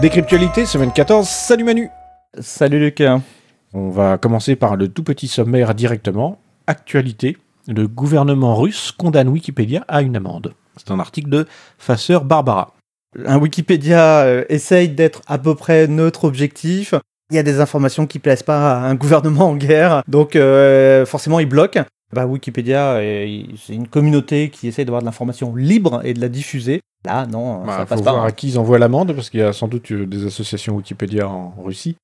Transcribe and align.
Décryptualité, 0.00 0.64
semaine 0.64 0.92
14. 0.92 1.28
Salut 1.28 1.64
Manu 1.64 1.88
Salut 2.38 2.78
Lucas. 2.78 3.20
On 3.74 3.90
va 3.90 4.16
commencer 4.16 4.54
par 4.54 4.76
le 4.76 4.86
tout 4.86 5.02
petit 5.02 5.26
sommaire 5.26 5.74
directement. 5.74 6.38
Actualité. 6.68 7.36
Le 7.66 7.88
gouvernement 7.88 8.54
russe 8.54 8.92
condamne 8.92 9.28
Wikipédia 9.28 9.84
à 9.88 10.02
une 10.02 10.14
amende. 10.14 10.54
C'est 10.76 10.92
un 10.92 11.00
article 11.00 11.28
de 11.30 11.46
Fasseur 11.78 12.24
Barbara. 12.24 12.74
Un 13.26 13.38
Wikipédia 13.38 14.20
euh, 14.20 14.44
essaye 14.48 14.88
d'être 14.88 15.22
à 15.26 15.36
peu 15.36 15.56
près 15.56 15.88
neutre 15.88 16.24
objectif. 16.24 16.94
Il 17.32 17.36
y 17.36 17.40
a 17.40 17.42
des 17.42 17.60
informations 17.60 18.06
qui 18.06 18.20
plaisent 18.20 18.44
pas 18.44 18.74
à 18.74 18.86
un 18.86 18.94
gouvernement 18.94 19.50
en 19.50 19.56
guerre, 19.56 20.04
donc 20.06 20.36
euh, 20.36 21.06
forcément 21.06 21.40
il 21.40 21.46
bloque. 21.46 21.78
Bah, 22.12 22.24
Wikipédia, 22.24 22.92
euh, 22.98 23.42
c'est 23.60 23.74
une 23.74 23.88
communauté 23.88 24.48
qui 24.50 24.68
essaye 24.68 24.84
d'avoir 24.84 25.02
de 25.02 25.06
l'information 25.06 25.56
libre 25.56 26.02
et 26.04 26.14
de 26.14 26.20
la 26.20 26.28
diffuser. 26.28 26.82
Là, 27.04 27.26
non, 27.26 27.64
Bah, 27.64 27.72
ça 27.72 27.78
faut 27.86 27.94
passe 27.94 28.02
voir 28.02 28.16
pas. 28.22 28.26
à 28.26 28.32
qui 28.32 28.48
ils 28.48 28.58
envoient 28.58 28.78
l'amende, 28.78 29.12
parce 29.14 29.30
qu'il 29.30 29.40
y 29.40 29.42
a 29.42 29.52
sans 29.52 29.68
doute 29.68 29.90
euh, 29.92 30.06
des 30.06 30.26
associations 30.26 30.74
Wikipédia 30.76 31.28
en 31.28 31.54
Russie. 31.62 31.96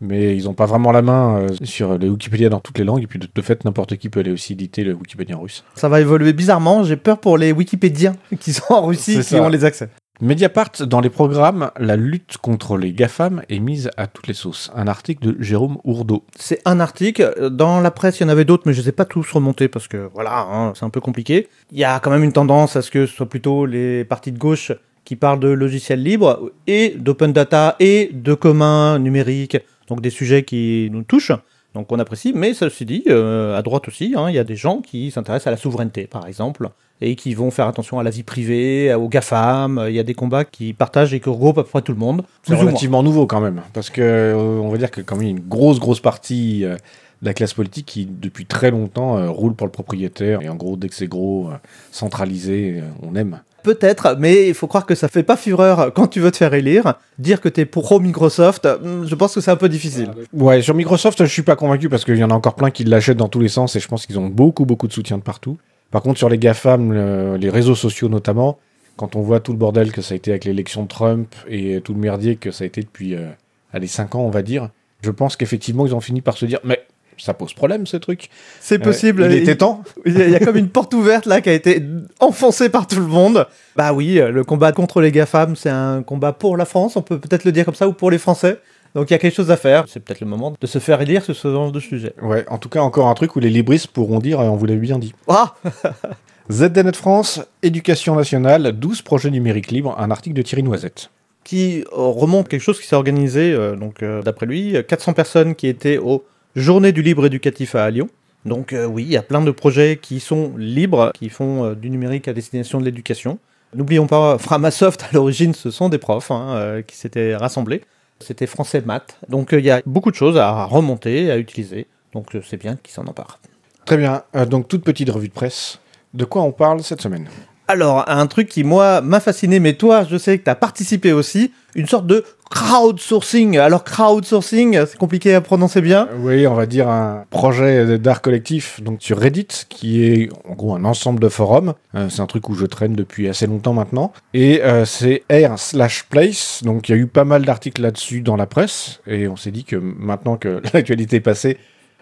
Mais 0.00 0.36
ils 0.36 0.44
n'ont 0.44 0.54
pas 0.54 0.66
vraiment 0.66 0.92
la 0.92 1.02
main 1.02 1.38
euh, 1.38 1.48
sur 1.62 1.96
les 1.96 2.08
Wikipédia 2.08 2.48
dans 2.48 2.60
toutes 2.60 2.78
les 2.78 2.84
langues. 2.84 3.02
Et 3.02 3.06
puis 3.06 3.18
de, 3.18 3.42
fait, 3.42 3.64
n'importe 3.64 3.96
qui 3.96 4.08
peut 4.10 4.20
aller 4.20 4.32
aussi 4.32 4.52
éditer 4.52 4.84
le 4.84 4.92
Wikipédia 4.92 5.36
russe. 5.36 5.64
Ça 5.76 5.88
va 5.88 6.00
évoluer 6.00 6.32
bizarrement. 6.32 6.82
J'ai 6.82 6.96
peur 6.96 7.18
pour 7.20 7.38
les 7.38 7.52
Wikipédiens 7.52 8.16
qui 8.40 8.52
sont 8.52 8.72
en 8.74 8.86
Russie, 8.86 9.16
qui 9.16 9.22
ça. 9.22 9.42
ont 9.42 9.48
les 9.48 9.64
accès. 9.64 9.88
Mediapart, 10.20 10.70
dans 10.86 11.00
les 11.00 11.10
programmes, 11.10 11.72
la 11.76 11.96
lutte 11.96 12.36
contre 12.38 12.76
les 12.76 12.92
GAFAM 12.92 13.42
est 13.48 13.58
mise 13.58 13.90
à 13.96 14.06
toutes 14.06 14.28
les 14.28 14.34
sauces. 14.34 14.70
Un 14.76 14.86
article 14.86 15.26
de 15.26 15.42
Jérôme 15.42 15.78
Ourdeau. 15.82 16.22
C'est 16.38 16.60
un 16.64 16.78
article. 16.78 17.50
Dans 17.50 17.80
la 17.80 17.90
presse, 17.90 18.20
il 18.20 18.22
y 18.22 18.26
en 18.26 18.28
avait 18.28 18.44
d'autres, 18.44 18.62
mais 18.64 18.74
je 18.74 18.78
ne 18.78 18.84
les 18.84 18.88
ai 18.90 18.92
pas 18.92 19.06
tous 19.06 19.28
remontés 19.32 19.66
parce 19.66 19.88
que 19.88 20.08
voilà, 20.14 20.38
hein, 20.38 20.72
c'est 20.76 20.84
un 20.84 20.90
peu 20.90 21.00
compliqué. 21.00 21.48
Il 21.72 21.78
y 21.78 21.84
a 21.84 21.98
quand 21.98 22.12
même 22.12 22.22
une 22.22 22.32
tendance 22.32 22.76
à 22.76 22.82
ce 22.82 22.92
que 22.92 23.06
ce 23.06 23.12
soit 23.12 23.28
plutôt 23.28 23.66
les 23.66 24.04
partis 24.04 24.30
de 24.30 24.38
gauche 24.38 24.70
qui 25.04 25.16
parlent 25.16 25.40
de 25.40 25.48
logiciels 25.48 26.02
libres 26.02 26.52
et 26.68 26.90
d'open 26.90 27.32
data 27.32 27.74
et 27.80 28.10
de 28.12 28.34
commun 28.34 29.00
numérique, 29.00 29.56
donc 29.88 30.00
des 30.00 30.10
sujets 30.10 30.44
qui 30.44 30.90
nous 30.92 31.02
touchent. 31.02 31.32
Donc 31.74 31.90
on 31.90 31.98
apprécie, 31.98 32.32
mais 32.34 32.54
ceci 32.54 32.84
dit, 32.84 33.02
euh, 33.08 33.58
à 33.58 33.62
droite 33.62 33.88
aussi, 33.88 34.14
hein, 34.16 34.30
il 34.30 34.36
y 34.36 34.38
a 34.38 34.44
des 34.44 34.54
gens 34.54 34.80
qui 34.80 35.10
s'intéressent 35.10 35.48
à 35.48 35.50
la 35.50 35.56
souveraineté, 35.56 36.06
par 36.06 36.28
exemple, 36.28 36.70
et 37.04 37.16
qui 37.16 37.34
vont 37.34 37.50
faire 37.50 37.68
attention 37.68 37.98
à 37.98 38.02
la 38.02 38.10
vie 38.10 38.22
privée, 38.22 38.94
aux 38.94 39.08
GAFAM. 39.08 39.84
Il 39.88 39.94
y 39.94 39.98
a 39.98 40.02
des 40.02 40.14
combats 40.14 40.44
qui 40.44 40.72
partagent 40.72 41.12
et 41.12 41.20
qui 41.20 41.28
regroupent 41.28 41.58
à 41.58 41.62
peu 41.62 41.68
près 41.68 41.82
tout 41.82 41.92
le 41.92 41.98
monde. 41.98 42.24
C'est 42.42 42.54
relativement 42.54 43.02
nouveau 43.02 43.26
quand 43.26 43.40
même, 43.40 43.60
parce 43.72 43.90
que 43.90 44.00
euh, 44.00 44.34
on 44.34 44.70
va 44.70 44.78
dire 44.78 44.90
que 44.90 45.00
quand 45.00 45.16
même 45.16 45.26
il 45.26 45.30
y 45.30 45.34
a 45.34 45.36
une 45.36 45.48
grosse 45.48 45.78
grosse 45.78 46.00
partie 46.00 46.64
euh, 46.64 46.76
de 47.22 47.26
la 47.26 47.34
classe 47.34 47.54
politique 47.54 47.86
qui 47.86 48.06
depuis 48.06 48.46
très 48.46 48.70
longtemps 48.70 49.18
euh, 49.18 49.28
roule 49.28 49.54
pour 49.54 49.66
le 49.66 49.70
propriétaire 49.70 50.40
et 50.42 50.48
en 50.48 50.54
gros 50.54 50.76
dès 50.76 50.88
que 50.88 50.94
c'est 50.94 51.06
gros, 51.06 51.48
euh, 51.50 51.56
centralisé, 51.90 52.82
on 53.02 53.14
aime. 53.14 53.40
Peut-être, 53.62 54.16
mais 54.18 54.48
il 54.48 54.54
faut 54.54 54.66
croire 54.66 54.84
que 54.84 54.94
ça 54.94 55.08
fait 55.08 55.22
pas 55.22 55.38
fureur 55.38 55.92
quand 55.94 56.06
tu 56.06 56.20
veux 56.20 56.30
te 56.30 56.36
faire 56.36 56.52
élire. 56.52 56.94
Dire 57.18 57.40
que 57.40 57.48
t'es 57.48 57.64
pro 57.64 57.98
Microsoft, 57.98 58.66
hmm, 58.66 59.06
je 59.06 59.14
pense 59.14 59.34
que 59.34 59.40
c'est 59.40 59.50
un 59.50 59.56
peu 59.56 59.70
difficile. 59.70 60.10
Ouais, 60.32 60.60
sur 60.62 60.74
Microsoft 60.74 61.24
je 61.24 61.30
suis 61.30 61.42
pas 61.42 61.56
convaincu 61.56 61.88
parce 61.88 62.04
qu'il 62.04 62.16
y 62.16 62.24
en 62.24 62.30
a 62.30 62.34
encore 62.34 62.54
plein 62.54 62.70
qui 62.70 62.84
l'achètent 62.84 63.16
dans 63.16 63.28
tous 63.28 63.40
les 63.40 63.48
sens 63.48 63.76
et 63.76 63.80
je 63.80 63.88
pense 63.88 64.06
qu'ils 64.06 64.18
ont 64.18 64.28
beaucoup 64.28 64.64
beaucoup 64.64 64.86
de 64.86 64.92
soutien 64.92 65.18
de 65.18 65.22
partout. 65.22 65.58
Par 65.90 66.02
contre 66.02 66.18
sur 66.18 66.28
les 66.28 66.38
GAFAM, 66.38 66.92
le- 66.92 67.36
les 67.36 67.50
réseaux 67.50 67.74
sociaux 67.74 68.08
notamment, 68.08 68.58
quand 68.96 69.16
on 69.16 69.22
voit 69.22 69.40
tout 69.40 69.52
le 69.52 69.58
bordel 69.58 69.92
que 69.92 70.02
ça 70.02 70.14
a 70.14 70.16
été 70.16 70.30
avec 70.30 70.44
l'élection 70.44 70.82
de 70.84 70.88
Trump 70.88 71.34
et 71.48 71.80
tout 71.82 71.94
le 71.94 72.00
merdier 72.00 72.36
que 72.36 72.50
ça 72.50 72.64
a 72.64 72.66
été 72.66 72.80
depuis 72.82 73.14
euh, 73.14 73.28
allez 73.72 73.86
5 73.86 74.14
ans 74.14 74.20
on 74.22 74.30
va 74.30 74.42
dire, 74.42 74.70
je 75.02 75.10
pense 75.10 75.36
qu'effectivement 75.36 75.86
ils 75.86 75.94
ont 75.94 76.00
fini 76.00 76.20
par 76.20 76.36
se 76.36 76.46
dire 76.46 76.58
mais 76.64 76.80
ça 77.16 77.32
pose 77.32 77.54
problème 77.54 77.86
ce 77.86 77.96
truc. 77.96 78.28
C'est 78.60 78.80
possible. 78.80 79.22
Euh, 79.22 79.30
il 79.30 79.34
était 79.42 79.54
temps. 79.54 79.84
Il 80.04 80.18
y, 80.18 80.22
a- 80.22 80.26
il 80.26 80.32
y 80.32 80.34
a 80.34 80.40
comme 80.40 80.56
une 80.56 80.68
porte 80.68 80.92
ouverte 80.94 81.26
là 81.26 81.40
qui 81.40 81.48
a 81.48 81.52
été 81.52 81.80
enfoncée 82.18 82.68
par 82.70 82.88
tout 82.88 82.98
le 82.98 83.06
monde. 83.06 83.46
Bah 83.76 83.92
oui, 83.92 84.14
le 84.20 84.42
combat 84.42 84.72
contre 84.72 85.00
les 85.00 85.12
GAFAM, 85.12 85.54
c'est 85.54 85.70
un 85.70 86.02
combat 86.02 86.32
pour 86.32 86.56
la 86.56 86.64
France, 86.64 86.96
on 86.96 87.02
peut 87.02 87.20
peut-être 87.20 87.44
le 87.44 87.52
dire 87.52 87.64
comme 87.64 87.76
ça, 87.76 87.86
ou 87.86 87.92
pour 87.92 88.10
les 88.10 88.18
Français. 88.18 88.58
Donc 88.94 89.10
il 89.10 89.12
y 89.12 89.16
a 89.16 89.18
quelque 89.18 89.34
chose 89.34 89.50
à 89.50 89.56
faire. 89.56 89.84
C'est 89.88 90.00
peut-être 90.00 90.20
le 90.20 90.26
moment 90.26 90.52
de 90.58 90.66
se 90.66 90.78
faire 90.78 91.00
élire 91.00 91.24
sur 91.24 91.34
ce 91.34 91.50
genre 91.50 91.72
de 91.72 91.80
sujet. 91.80 92.14
Ouais, 92.22 92.44
en 92.48 92.58
tout 92.58 92.68
cas, 92.68 92.80
encore 92.80 93.08
un 93.08 93.14
truc 93.14 93.34
où 93.36 93.40
les 93.40 93.50
libristes 93.50 93.88
pourront 93.88 94.18
dire 94.20 94.40
euh, 94.40 94.44
on 94.44 94.56
vous 94.56 94.66
l'avait 94.66 94.80
bien 94.80 94.98
dit. 94.98 95.14
Ah 95.28 95.54
ZDNet 96.52 96.92
France, 96.94 97.40
Éducation 97.62 98.14
nationale, 98.16 98.72
12 98.72 99.02
projets 99.02 99.30
numériques 99.30 99.70
libres, 99.70 99.94
un 99.98 100.10
article 100.10 100.36
de 100.36 100.42
Thierry 100.42 100.62
Noisette. 100.62 101.10
qui 101.42 101.80
euh, 101.80 101.86
remonte 101.96 102.48
quelque 102.48 102.60
chose 102.60 102.78
qui 102.80 102.86
s'est 102.86 102.96
organisé, 102.96 103.52
euh, 103.52 103.76
donc 103.76 104.02
euh, 104.02 104.22
d'après 104.22 104.46
lui, 104.46 104.76
euh, 104.76 104.82
400 104.82 105.14
personnes 105.14 105.54
qui 105.54 105.66
étaient 105.68 105.98
aux 105.98 106.24
Journées 106.56 106.92
du 106.92 107.02
libre 107.02 107.26
éducatif 107.26 107.74
à 107.74 107.90
Lyon. 107.90 108.08
Donc 108.44 108.72
euh, 108.74 108.84
oui, 108.86 109.02
il 109.04 109.10
y 109.10 109.16
a 109.16 109.22
plein 109.22 109.40
de 109.40 109.50
projets 109.50 109.98
qui 110.00 110.20
sont 110.20 110.52
libres, 110.56 111.10
qui 111.14 111.30
font 111.30 111.72
du 111.72 111.90
numérique 111.90 112.28
à 112.28 112.32
destination 112.32 112.78
de 112.78 112.84
l'éducation. 112.84 113.38
N'oublions 113.74 114.06
pas, 114.06 114.38
Framasoft, 114.38 115.02
à 115.02 115.06
l'origine, 115.14 115.52
ce 115.54 115.70
sont 115.72 115.88
des 115.88 115.98
profs 115.98 116.30
hein, 116.30 116.82
qui 116.86 116.96
s'étaient 116.96 117.34
rassemblés. 117.34 117.80
C'était 118.20 118.46
français 118.46 118.80
maths. 118.80 119.18
Donc 119.28 119.52
euh, 119.52 119.60
il 119.60 119.64
y 119.64 119.70
a 119.70 119.82
beaucoup 119.86 120.10
de 120.10 120.16
choses 120.16 120.38
à 120.38 120.64
remonter, 120.64 121.30
à 121.30 121.36
utiliser. 121.36 121.86
Donc 122.12 122.34
euh, 122.34 122.42
c'est 122.44 122.56
bien 122.56 122.76
qu'ils 122.76 122.94
s'en 122.94 123.06
emparent. 123.06 123.38
Très 123.84 123.96
bien, 123.96 124.22
euh, 124.34 124.46
donc 124.46 124.68
toute 124.68 124.82
petite 124.82 125.10
revue 125.10 125.28
de 125.28 125.32
presse. 125.32 125.78
De 126.14 126.24
quoi 126.24 126.42
on 126.42 126.52
parle 126.52 126.82
cette 126.82 127.02
semaine? 127.02 127.28
Alors, 127.66 128.04
un 128.08 128.26
truc 128.26 128.48
qui, 128.48 128.62
moi, 128.62 129.00
m'a 129.00 129.20
fasciné, 129.20 129.58
mais 129.58 129.72
toi, 129.72 130.04
je 130.04 130.18
sais 130.18 130.38
que 130.38 130.44
tu 130.44 130.50
as 130.50 130.54
participé 130.54 131.12
aussi, 131.14 131.50
une 131.74 131.86
sorte 131.86 132.06
de 132.06 132.22
crowdsourcing. 132.50 133.56
Alors, 133.56 133.84
crowdsourcing, 133.84 134.84
c'est 134.86 134.98
compliqué 134.98 135.34
à 135.34 135.40
prononcer 135.40 135.80
bien. 135.80 136.06
Euh, 136.12 136.18
Oui, 136.20 136.46
on 136.46 136.52
va 136.54 136.66
dire 136.66 136.90
un 136.90 137.24
projet 137.30 137.98
d'art 137.98 138.20
collectif 138.20 138.82
donc 138.82 138.98
sur 139.00 139.18
Reddit, 139.18 139.48
qui 139.70 140.04
est 140.04 140.28
en 140.46 140.52
gros 140.52 140.74
un 140.74 140.84
ensemble 140.84 141.20
de 141.20 141.28
forums. 141.30 141.72
Euh, 141.94 142.10
c'est 142.10 142.20
un 142.20 142.26
truc 142.26 142.50
où 142.50 142.54
je 142.54 142.66
traîne 142.66 142.92
depuis 142.92 143.28
assez 143.28 143.46
longtemps 143.46 143.72
maintenant. 143.72 144.12
Et 144.34 144.62
euh, 144.62 144.84
c'est 144.84 145.22
r 145.32 145.58
slash 145.58 146.04
place, 146.04 146.60
donc 146.64 146.90
il 146.90 146.92
y 146.92 146.94
a 146.94 146.98
eu 146.98 147.06
pas 147.06 147.24
mal 147.24 147.46
d'articles 147.46 147.80
là-dessus 147.80 148.20
dans 148.20 148.36
la 148.36 148.46
presse. 148.46 149.00
Et 149.06 149.26
on 149.26 149.36
s'est 149.36 149.50
dit 149.50 149.64
que 149.64 149.76
maintenant 149.76 150.36
que 150.36 150.60
l'actualité 150.74 151.16
est 151.16 151.20
passée, 151.20 151.56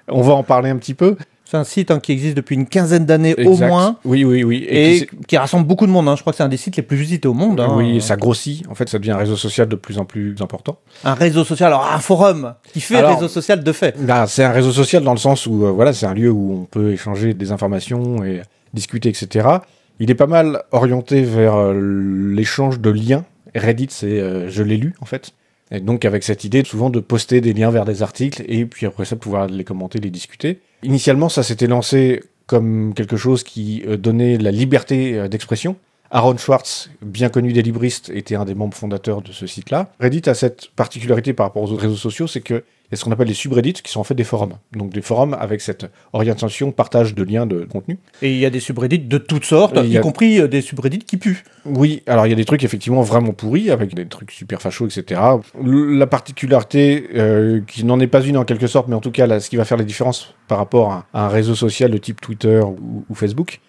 on 0.08 0.22
va 0.22 0.32
en 0.34 0.42
parler 0.42 0.70
un 0.70 0.76
petit 0.76 0.94
peu. 0.94 1.16
C'est 1.52 1.58
un 1.58 1.64
site 1.64 1.90
hein, 1.90 2.00
qui 2.00 2.12
existe 2.12 2.34
depuis 2.34 2.54
une 2.54 2.64
quinzaine 2.64 3.04
d'années 3.04 3.34
au 3.44 3.58
moins, 3.58 3.98
Oui, 4.06 4.24
oui, 4.24 4.42
oui. 4.42 4.64
et, 4.66 5.06
qui 5.28 5.36
rassemble 5.36 5.66
beaucoup 5.66 5.86
de 5.86 5.90
monde. 5.92 6.08
hein. 6.08 6.16
Je 6.16 6.22
crois 6.22 6.32
que 6.32 6.38
c'est 6.38 6.42
un 6.42 6.48
des 6.48 6.56
sites 6.56 6.76
les 6.76 6.82
plus 6.82 6.96
visités 6.96 7.28
au 7.28 7.34
monde. 7.34 7.60
hein. 7.60 7.74
Oui, 7.76 8.00
ça 8.00 8.16
grossit. 8.16 8.64
En 8.70 8.74
fait, 8.74 8.88
ça 8.88 8.98
devient 8.98 9.10
un 9.10 9.18
réseau 9.18 9.36
social 9.36 9.68
de 9.68 9.76
plus 9.76 9.98
en 9.98 10.06
plus 10.06 10.34
important. 10.40 10.78
Un 11.04 11.12
réseau 11.12 11.44
social, 11.44 11.66
alors 11.66 11.86
un 11.92 11.98
forum, 11.98 12.54
qui 12.72 12.80
fait 12.80 12.96
Alors- 12.96 13.16
réseau 13.16 13.28
social 13.28 13.62
de 13.62 13.72
fait. 13.72 13.94
Là, 14.00 14.26
c'est 14.26 14.44
un 14.44 14.50
réseau 14.52 14.72
social 14.72 15.04
dans 15.04 15.12
le 15.12 15.18
sens 15.18 15.44
où, 15.46 15.66
euh, 15.66 15.70
voilà, 15.72 15.92
c'est 15.92 16.06
un 16.06 16.14
lieu 16.14 16.30
où 16.30 16.60
on 16.62 16.64
peut 16.64 16.92
échanger 16.92 17.34
des 17.34 17.52
informations 17.52 18.24
et 18.24 18.40
discuter, 18.72 19.10
etc. 19.10 19.46
Il 20.00 20.10
est 20.10 20.14
pas 20.14 20.26
mal 20.26 20.62
orienté 20.72 21.20
vers 21.20 21.56
euh, 21.56 21.74
l'échange 22.34 22.80
de 22.80 22.88
liens. 22.88 23.26
Reddit, 23.54 23.88
c'est 23.90 24.06
euh, 24.20 24.48
je 24.48 24.62
l'ai 24.62 24.78
lu, 24.78 24.94
en 25.02 25.04
fait. 25.04 25.32
Et 25.72 25.80
donc, 25.80 26.04
avec 26.04 26.22
cette 26.22 26.44
idée, 26.44 26.62
souvent, 26.64 26.90
de 26.90 27.00
poster 27.00 27.40
des 27.40 27.54
liens 27.54 27.70
vers 27.70 27.84
des 27.84 28.02
articles 28.02 28.44
et 28.46 28.66
puis 28.66 28.86
après 28.86 29.06
ça, 29.06 29.16
pouvoir 29.16 29.46
les 29.46 29.64
commenter, 29.64 29.98
les 29.98 30.10
discuter. 30.10 30.60
Initialement, 30.82 31.28
ça 31.28 31.42
s'était 31.42 31.66
lancé 31.66 32.22
comme 32.46 32.92
quelque 32.94 33.16
chose 33.16 33.42
qui 33.42 33.82
euh, 33.86 33.96
donnait 33.96 34.36
la 34.36 34.50
liberté 34.50 35.18
euh, 35.18 35.28
d'expression. 35.28 35.76
Aaron 36.14 36.36
Schwartz, 36.36 36.90
bien 37.00 37.30
connu 37.30 37.54
des 37.54 37.62
libristes, 37.62 38.10
était 38.14 38.34
un 38.34 38.44
des 38.44 38.54
membres 38.54 38.76
fondateurs 38.76 39.22
de 39.22 39.32
ce 39.32 39.46
site-là. 39.46 39.90
Reddit 39.98 40.28
a 40.28 40.34
cette 40.34 40.68
particularité 40.76 41.32
par 41.32 41.46
rapport 41.46 41.62
aux 41.62 41.70
autres 41.72 41.82
réseaux 41.82 41.96
sociaux, 41.96 42.26
c'est 42.26 42.42
que 42.42 42.62
y 42.90 42.94
a 42.94 42.96
ce 42.98 43.04
qu'on 43.04 43.12
appelle 43.12 43.28
les 43.28 43.32
subreddits, 43.32 43.72
qui 43.72 43.90
sont 43.90 44.00
en 44.00 44.04
fait 44.04 44.14
des 44.14 44.22
forums. 44.24 44.52
Donc 44.76 44.90
des 44.92 45.00
forums 45.00 45.32
avec 45.32 45.62
cette 45.62 45.86
orientation, 46.12 46.70
partage 46.70 47.14
de 47.14 47.22
liens 47.22 47.46
de 47.46 47.64
contenu. 47.64 47.98
Et 48.20 48.30
il 48.32 48.36
y 48.38 48.44
a 48.44 48.50
des 48.50 48.60
subreddits 48.60 48.98
de 48.98 49.16
toutes 49.16 49.46
sortes, 49.46 49.78
y 49.82 49.88
y 49.88 49.96
a- 49.96 50.00
compris 50.02 50.38
euh, 50.38 50.48
des 50.48 50.60
subreddits 50.60 50.98
qui 50.98 51.16
puent. 51.16 51.42
Oui, 51.64 52.02
alors 52.06 52.26
il 52.26 52.30
y 52.30 52.34
a 52.34 52.36
des 52.36 52.44
trucs 52.44 52.62
effectivement 52.64 53.00
vraiment 53.00 53.32
pourris, 53.32 53.70
avec 53.70 53.94
des 53.94 54.04
trucs 54.04 54.32
super 54.32 54.60
fachos, 54.60 54.88
etc. 54.88 55.18
La 55.64 56.06
particularité, 56.06 57.08
euh, 57.14 57.62
qui 57.66 57.84
n'en 57.84 57.98
est 58.00 58.06
pas 58.06 58.20
une 58.20 58.36
en 58.36 58.44
quelque 58.44 58.66
sorte, 58.66 58.88
mais 58.88 58.94
en 58.94 59.00
tout 59.00 59.10
cas 59.12 59.26
là, 59.26 59.40
ce 59.40 59.48
qui 59.48 59.56
va 59.56 59.64
faire 59.64 59.78
la 59.78 59.84
différence 59.84 60.34
par 60.46 60.58
rapport 60.58 60.92
à, 60.92 61.06
à 61.14 61.24
un 61.24 61.28
réseau 61.28 61.54
social 61.54 61.90
de 61.90 61.96
type 61.96 62.20
Twitter 62.20 62.60
ou, 62.60 63.06
ou 63.08 63.14
Facebook, 63.14 63.60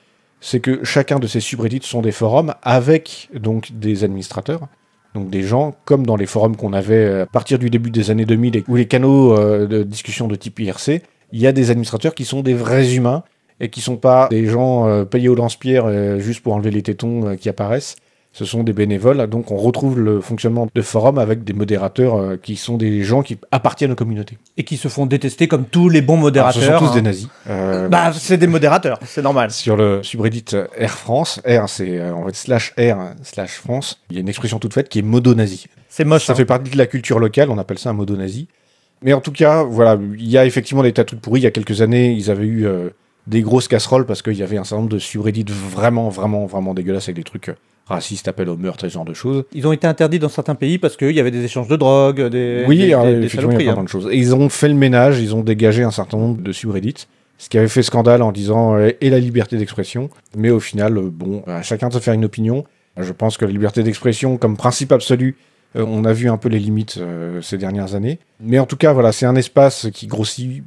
c'est 0.46 0.60
que 0.60 0.84
chacun 0.84 1.20
de 1.20 1.26
ces 1.28 1.40
subreddits 1.40 1.80
sont 1.84 2.02
des 2.02 2.12
forums 2.12 2.54
avec 2.64 3.30
donc 3.34 3.72
des 3.74 4.04
administrateurs. 4.04 4.68
Donc 5.16 5.30
des 5.30 5.42
gens, 5.44 5.74
comme 5.86 6.06
dans 6.06 6.16
les 6.18 6.26
forums 6.26 6.58
qu'on 6.58 6.74
avait 6.74 6.96
euh, 7.06 7.24
à 7.24 7.26
partir 7.28 7.60
du 7.60 7.70
début 7.70 7.92
des 7.92 8.12
années 8.12 8.26
2000, 8.26 8.58
et- 8.58 8.64
ou 8.68 8.76
les 8.76 8.88
canaux 8.88 9.38
euh, 9.38 9.68
de 9.68 9.84
discussion 9.84 10.28
de 10.28 10.36
type 10.36 10.60
IRC, 10.60 11.02
il 11.32 11.40
y 11.40 11.48
a 11.48 11.52
des 11.54 11.72
administrateurs 11.72 12.14
qui 12.14 12.26
sont 12.26 12.42
des 12.42 12.54
vrais 12.56 12.94
humains 12.96 13.24
et 13.62 13.70
qui 13.70 13.80
sont 13.80 13.96
pas 13.98 14.28
des 14.30 14.46
gens 14.48 14.86
euh, 14.88 15.06
payés 15.06 15.30
au 15.30 15.36
lance-pierre 15.36 16.20
juste 16.20 16.42
pour 16.44 16.54
enlever 16.54 16.72
les 16.72 16.82
tétons 16.82 17.36
qui 17.38 17.48
apparaissent. 17.48 17.96
Ce 18.36 18.46
sont 18.46 18.64
des 18.64 18.74
bénévoles, 18.74 19.28
donc 19.28 19.52
on 19.52 19.58
retrouve 19.58 20.00
le 20.00 20.20
fonctionnement 20.20 20.68
de 20.74 20.82
forum 20.82 21.20
avec 21.20 21.44
des 21.44 21.54
modérateurs 21.54 22.16
euh, 22.16 22.36
qui 22.36 22.56
sont 22.56 22.78
des 22.78 23.04
gens 23.04 23.22
qui 23.22 23.38
appartiennent 23.52 23.92
aux 23.92 23.96
communautés. 23.96 24.40
Et 24.58 24.64
qui 24.64 24.78
se 24.78 24.88
font 24.88 25.06
détester 25.06 25.48
comme 25.48 25.66
tous 25.66 25.88
les 25.88 26.02
bons 26.02 26.14
Alors, 26.14 26.24
modérateurs. 26.24 26.62
ce 26.64 26.68
sont 26.68 26.80
tous 26.80 26.92
hein. 26.92 26.96
des 26.96 27.02
nazis. 27.04 27.28
Euh, 27.48 27.88
Bah, 27.90 28.12
c'est 28.12 28.38
des 28.38 28.48
modérateurs, 28.48 28.98
c'est 29.06 29.22
normal. 29.22 29.52
sur 29.52 29.76
le 29.78 30.02
subreddit 30.02 30.46
euh, 30.54 30.66
Air 30.76 30.98
France, 30.98 31.42
R 31.48 31.70
c'est 31.70 32.00
euh, 32.00 32.12
en 32.12 32.26
fait 32.26 32.36
slash 32.36 32.74
R 32.76 33.14
slash 33.22 33.52
France, 33.60 34.02
il 34.10 34.16
y 34.16 34.18
a 34.18 34.22
une 34.22 34.30
expression 34.30 34.58
toute 34.58 34.74
faite 34.74 34.90
qui 34.90 34.98
est 34.98 35.04
modo 35.04 35.36
nazi. 35.36 35.68
C'est 35.88 36.04
moche. 36.04 36.26
Ça 36.26 36.34
hein. 36.34 36.36
fait 36.36 36.46
partie 36.46 36.72
de 36.72 36.78
la 36.78 36.88
culture 36.88 37.20
locale, 37.20 37.52
on 37.52 37.60
appelle 37.60 37.78
ça 37.78 37.92
un 37.92 37.94
modo 37.94 38.18
nazi. 38.18 38.48
Mais 39.04 39.14
en 39.14 39.22
tout 39.22 39.32
cas, 39.32 39.62
voilà, 39.62 40.00
il 40.18 40.28
y 40.28 40.40
a 40.40 40.46
effectivement 40.48 40.82
des 40.82 40.94
tas 40.94 41.04
de 41.04 41.08
trucs 41.08 41.22
pourris. 41.22 41.42
Il 41.42 41.44
y 41.44 41.48
a 41.48 41.52
quelques 41.52 41.82
années, 41.82 42.14
ils 42.14 42.32
avaient 42.32 42.46
eu 42.48 42.66
euh, 42.66 42.90
des 43.28 43.42
grosses 43.44 43.68
casseroles 43.68 44.08
parce 44.08 44.24
qu'il 44.24 44.38
y 44.38 44.42
avait 44.44 44.58
un 44.58 44.64
certain 44.64 44.78
nombre 44.78 44.94
de 44.94 44.98
subreddits 44.98 45.46
vraiment, 45.46 46.10
vraiment, 46.10 46.48
vraiment 46.48 46.74
dégueulasses 46.74 47.10
avec 47.10 47.18
des 47.18 47.24
trucs 47.24 47.52
racistes, 47.86 48.28
appels 48.28 48.50
au 48.50 48.58
meurtre, 48.58 48.86
et 48.86 48.90
ce 48.90 48.94
genre 48.94 49.06
de 49.06 49.14
choses. 49.14 49.44
Ils 49.54 49.68
ont 49.68 49.72
été 49.74 49.88
interdits 49.88 50.20
dans 50.20 50.30
certains 50.30 50.56
pays 50.56 50.78
parce 50.78 50.96
qu'il 50.98 51.12
y 51.12 51.20
avait 51.20 51.32
des 51.32 51.44
échanges 51.44 51.68
de 51.68 51.76
drogue, 51.76 52.22
des. 52.30 52.64
Oui, 52.68 52.78
des, 52.78 52.94
alors, 52.94 53.06
des- 53.06 53.20
des 53.20 53.26
effectivement, 53.26 53.58
il 53.60 53.66
y 53.66 53.70
a 53.70 53.72
hein. 53.72 53.76
plein 53.76 53.84
de 53.84 53.90
choses. 53.90 54.08
Et 54.12 54.18
ils 54.18 54.34
ont 54.36 54.50
fait 54.50 54.68
le 54.70 54.74
ménage, 54.76 55.20
ils 55.20 55.36
ont 55.36 55.42
dégagé 55.42 55.84
un 55.84 55.92
certain 55.92 56.18
nombre 56.18 56.42
de 56.42 56.52
subreddits, 56.52 57.08
ce 57.38 57.50
qui 57.50 57.58
avait 57.58 57.68
fait 57.68 57.84
scandale 57.84 58.22
en 58.22 58.32
disant 58.32 58.76
euh, 58.76 58.92
et 59.02 59.10
la 59.10 59.20
liberté 59.20 59.58
d'expression. 59.58 60.10
Mais 60.38 60.50
au 60.50 60.60
final, 60.60 60.98
euh, 60.98 61.10
bon, 61.12 61.44
à 61.48 61.62
chacun 61.62 61.90
de 61.90 61.94
se 61.94 62.00
faire 62.00 62.14
une 62.14 62.26
opinion. 62.26 62.64
Je 62.96 63.12
pense 63.12 63.38
que 63.38 63.46
la 63.46 63.52
liberté 63.52 63.82
d'expression, 63.84 64.38
comme 64.38 64.56
principe 64.56 64.92
absolu, 64.92 65.36
euh, 65.76 65.84
on 65.88 66.06
a 66.06 66.14
vu 66.14 66.30
un 66.30 66.38
peu 66.38 66.48
les 66.48 66.60
limites 66.60 66.98
euh, 67.02 67.42
ces 67.42 67.58
dernières 67.58 67.96
années. 67.96 68.20
Mais 68.40 68.60
en 68.60 68.68
tout 68.68 68.78
cas, 68.78 68.94
voilà, 68.94 69.12
c'est 69.12 69.26
un 69.26 69.36
espace 69.36 69.88
qui 69.92 70.06
grossit 70.06 70.64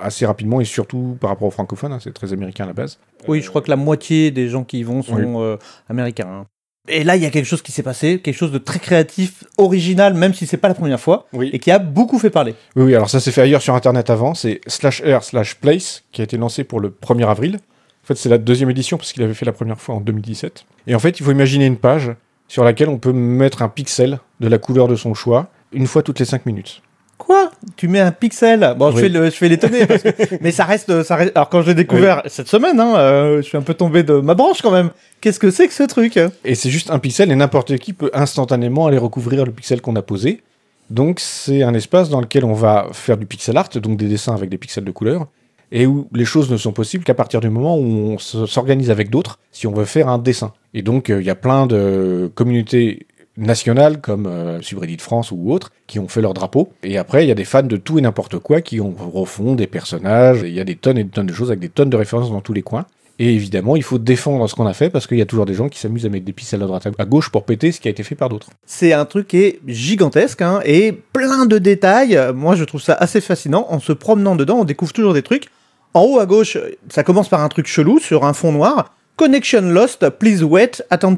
assez 0.00 0.24
rapidement 0.24 0.60
et 0.60 0.64
surtout 0.64 1.16
par 1.20 1.30
rapport 1.30 1.48
aux 1.48 1.52
francophones, 1.52 1.92
hein, 1.92 1.98
c'est 2.00 2.12
très 2.14 2.32
américain 2.32 2.64
à 2.64 2.68
la 2.68 2.72
base. 2.72 2.98
Oui, 3.28 3.40
je 3.42 3.48
crois 3.48 3.60
que 3.62 3.70
la 3.70 3.76
moitié 3.76 4.30
des 4.30 4.48
gens 4.48 4.62
qui 4.64 4.78
y 4.78 4.82
vont 4.84 5.02
sont 5.02 5.14
Oui. 5.16 5.24
euh, 5.44 5.56
américains. 5.88 6.28
hein. 6.28 6.46
Et 6.88 7.02
là, 7.02 7.16
il 7.16 7.22
y 7.22 7.26
a 7.26 7.30
quelque 7.30 7.46
chose 7.46 7.62
qui 7.62 7.72
s'est 7.72 7.82
passé, 7.82 8.20
quelque 8.20 8.36
chose 8.36 8.52
de 8.52 8.58
très 8.58 8.78
créatif, 8.78 9.44
original, 9.56 10.12
même 10.14 10.34
si 10.34 10.46
c'est 10.46 10.58
pas 10.58 10.68
la 10.68 10.74
première 10.74 11.00
fois, 11.00 11.26
Oui. 11.32 11.48
et 11.52 11.58
qui 11.58 11.70
a 11.70 11.78
beaucoup 11.78 12.18
fait 12.18 12.28
parler. 12.30 12.54
Oui, 12.76 12.84
oui, 12.84 12.94
alors 12.94 13.08
ça 13.08 13.20
s'est 13.20 13.30
fait 13.32 13.40
ailleurs 13.40 13.62
sur 13.62 13.74
Internet 13.74 14.10
avant, 14.10 14.34
c'est 14.34 14.60
slash 14.66 15.02
r 15.02 15.22
slash 15.24 15.54
place 15.56 16.02
qui 16.12 16.20
a 16.20 16.24
été 16.24 16.36
lancé 16.36 16.62
pour 16.62 16.80
le 16.80 16.90
1er 16.90 17.26
avril. 17.26 17.56
En 17.56 18.06
fait, 18.06 18.16
c'est 18.16 18.28
la 18.28 18.36
deuxième 18.36 18.68
édition 18.68 18.98
parce 18.98 19.14
qu'il 19.14 19.22
avait 19.22 19.32
fait 19.32 19.46
la 19.46 19.52
première 19.52 19.80
fois 19.80 19.94
en 19.94 20.00
2017. 20.00 20.66
Et 20.86 20.94
en 20.94 20.98
fait, 20.98 21.18
il 21.18 21.24
faut 21.24 21.30
imaginer 21.32 21.64
une 21.64 21.78
page 21.78 22.10
sur 22.48 22.64
laquelle 22.64 22.90
on 22.90 22.98
peut 22.98 23.14
mettre 23.14 23.62
un 23.62 23.70
pixel 23.70 24.18
de 24.40 24.48
la 24.48 24.58
couleur 24.58 24.86
de 24.86 24.94
son 24.96 25.14
choix 25.14 25.48
une 25.72 25.86
fois 25.86 26.02
toutes 26.02 26.18
les 26.18 26.26
5 26.26 26.44
minutes. 26.44 26.82
Quoi? 27.18 27.50
Tu 27.76 27.88
mets 27.88 28.00
un 28.00 28.10
pixel? 28.10 28.74
Bon, 28.76 28.90
je 28.90 28.96
fais 28.98 29.08
le- 29.08 29.24
je 29.26 29.30
fais 29.30 29.48
l'étonner, 29.48 29.86
parce 29.86 30.02
que- 30.02 30.10
mais 30.40 30.50
ça 30.50 30.64
reste, 30.64 31.02
ça 31.04 31.16
reste. 31.16 31.32
Alors 31.36 31.48
quand 31.48 31.62
je 31.62 31.68
l'ai 31.68 31.74
découvert 31.74 32.22
cette 32.26 32.48
semaine, 32.48 32.78
hein, 32.80 32.96
euh, 32.96 33.36
je 33.38 33.42
suis 33.42 33.56
un 33.56 33.62
peu 33.62 33.74
tombé 33.74 34.02
de 34.02 34.14
ma 34.14 34.34
branche 34.34 34.60
quand 34.62 34.70
même. 34.72 34.90
Qu'est-ce 35.20 35.38
que 35.38 35.50
c'est 35.50 35.68
que 35.68 35.74
ce 35.74 35.84
truc? 35.84 36.18
Et 36.44 36.54
c'est 36.54 36.70
juste 36.70 36.90
un 36.90 36.98
pixel 36.98 37.30
et 37.32 37.34
n'importe 37.36 37.76
qui 37.78 37.92
peut 37.92 38.10
instantanément 38.12 38.86
aller 38.86 38.98
recouvrir 38.98 39.44
le 39.46 39.52
pixel 39.52 39.80
qu'on 39.80 39.96
a 39.96 40.02
posé. 40.02 40.42
Donc 40.90 41.18
c'est 41.20 41.62
un 41.62 41.72
espace 41.72 42.10
dans 42.10 42.20
lequel 42.20 42.44
on 42.44 42.52
va 42.52 42.88
faire 42.92 43.16
du 43.16 43.24
pixel 43.26 43.56
art, 43.56 43.70
donc 43.76 43.96
des 43.96 44.06
dessins 44.08 44.34
avec 44.34 44.50
des 44.50 44.58
pixels 44.58 44.84
de 44.84 44.90
couleur, 44.90 45.26
et 45.72 45.86
où 45.86 46.08
les 46.12 46.26
choses 46.26 46.50
ne 46.50 46.58
sont 46.58 46.72
possibles 46.72 47.04
qu'à 47.04 47.14
partir 47.14 47.40
du 47.40 47.48
moment 47.48 47.76
où 47.78 47.82
on 47.84 48.18
se- 48.18 48.44
s'organise 48.44 48.90
avec 48.90 49.08
d'autres 49.08 49.38
si 49.50 49.66
on 49.66 49.72
veut 49.72 49.86
faire 49.86 50.08
un 50.08 50.18
dessin. 50.18 50.52
Et 50.74 50.82
donc 50.82 51.08
euh, 51.08 51.22
il 51.22 51.26
y 51.26 51.30
a 51.30 51.34
plein 51.36 51.66
de 51.66 52.30
communautés 52.34 53.06
nationales 53.36 54.00
comme 54.00 54.26
euh, 54.26 54.60
Subreddit 54.62 54.98
France 54.98 55.30
ou 55.32 55.52
autres 55.52 55.70
qui 55.86 55.98
ont 55.98 56.08
fait 56.08 56.20
leur 56.20 56.34
drapeau. 56.34 56.70
Et 56.82 56.98
après 56.98 57.24
il 57.24 57.28
y 57.28 57.32
a 57.32 57.34
des 57.34 57.44
fans 57.44 57.62
de 57.62 57.76
tout 57.76 57.98
et 57.98 58.02
n'importe 58.02 58.38
quoi 58.38 58.60
qui 58.60 58.80
ont 58.80 58.94
refont 59.12 59.54
des 59.54 59.66
personnages. 59.66 60.40
Il 60.44 60.52
y 60.54 60.60
a 60.60 60.64
des 60.64 60.76
tonnes 60.76 60.98
et 60.98 61.04
des 61.04 61.10
tonnes 61.10 61.26
de 61.26 61.32
choses 61.34 61.48
avec 61.50 61.60
des 61.60 61.68
tonnes 61.68 61.90
de 61.90 61.96
références 61.96 62.30
dans 62.30 62.40
tous 62.40 62.52
les 62.52 62.62
coins. 62.62 62.86
Et 63.20 63.32
évidemment, 63.32 63.76
il 63.76 63.84
faut 63.84 63.98
défendre 63.98 64.48
ce 64.48 64.56
qu'on 64.56 64.66
a 64.66 64.72
fait 64.72 64.90
parce 64.90 65.06
qu'il 65.06 65.18
y 65.18 65.22
a 65.22 65.26
toujours 65.26 65.46
des 65.46 65.54
gens 65.54 65.68
qui 65.68 65.78
s'amusent 65.78 66.04
à 66.04 66.08
mettre 66.08 66.24
des 66.24 66.32
pixels 66.32 66.60
à 66.62 66.66
droite 66.66 66.88
à 66.98 67.04
gauche 67.04 67.28
pour 67.30 67.44
péter 67.44 67.70
ce 67.70 67.80
qui 67.80 67.86
a 67.86 67.90
été 67.92 68.02
fait 68.02 68.16
par 68.16 68.28
d'autres. 68.28 68.48
C'est 68.66 68.92
un 68.92 69.04
truc 69.04 69.28
qui 69.28 69.36
est 69.38 69.60
gigantesque 69.68 70.42
hein, 70.42 70.60
et 70.64 70.90
plein 71.12 71.46
de 71.46 71.58
détails. 71.58 72.18
Moi, 72.34 72.56
je 72.56 72.64
trouve 72.64 72.82
ça 72.82 72.94
assez 72.94 73.20
fascinant. 73.20 73.68
En 73.70 73.78
se 73.78 73.92
promenant 73.92 74.34
dedans, 74.34 74.56
on 74.58 74.64
découvre 74.64 74.92
toujours 74.92 75.14
des 75.14 75.22
trucs. 75.22 75.46
En 75.92 76.00
haut 76.02 76.18
à 76.18 76.26
gauche, 76.26 76.58
ça 76.88 77.04
commence 77.04 77.28
par 77.28 77.40
un 77.40 77.48
truc 77.48 77.68
chelou 77.68 78.00
sur 78.00 78.24
un 78.24 78.32
fond 78.32 78.50
noir. 78.50 78.92
Connection 79.14 79.60
lost, 79.60 80.08
please 80.18 80.42
wait, 80.42 80.82
to- 81.00 81.10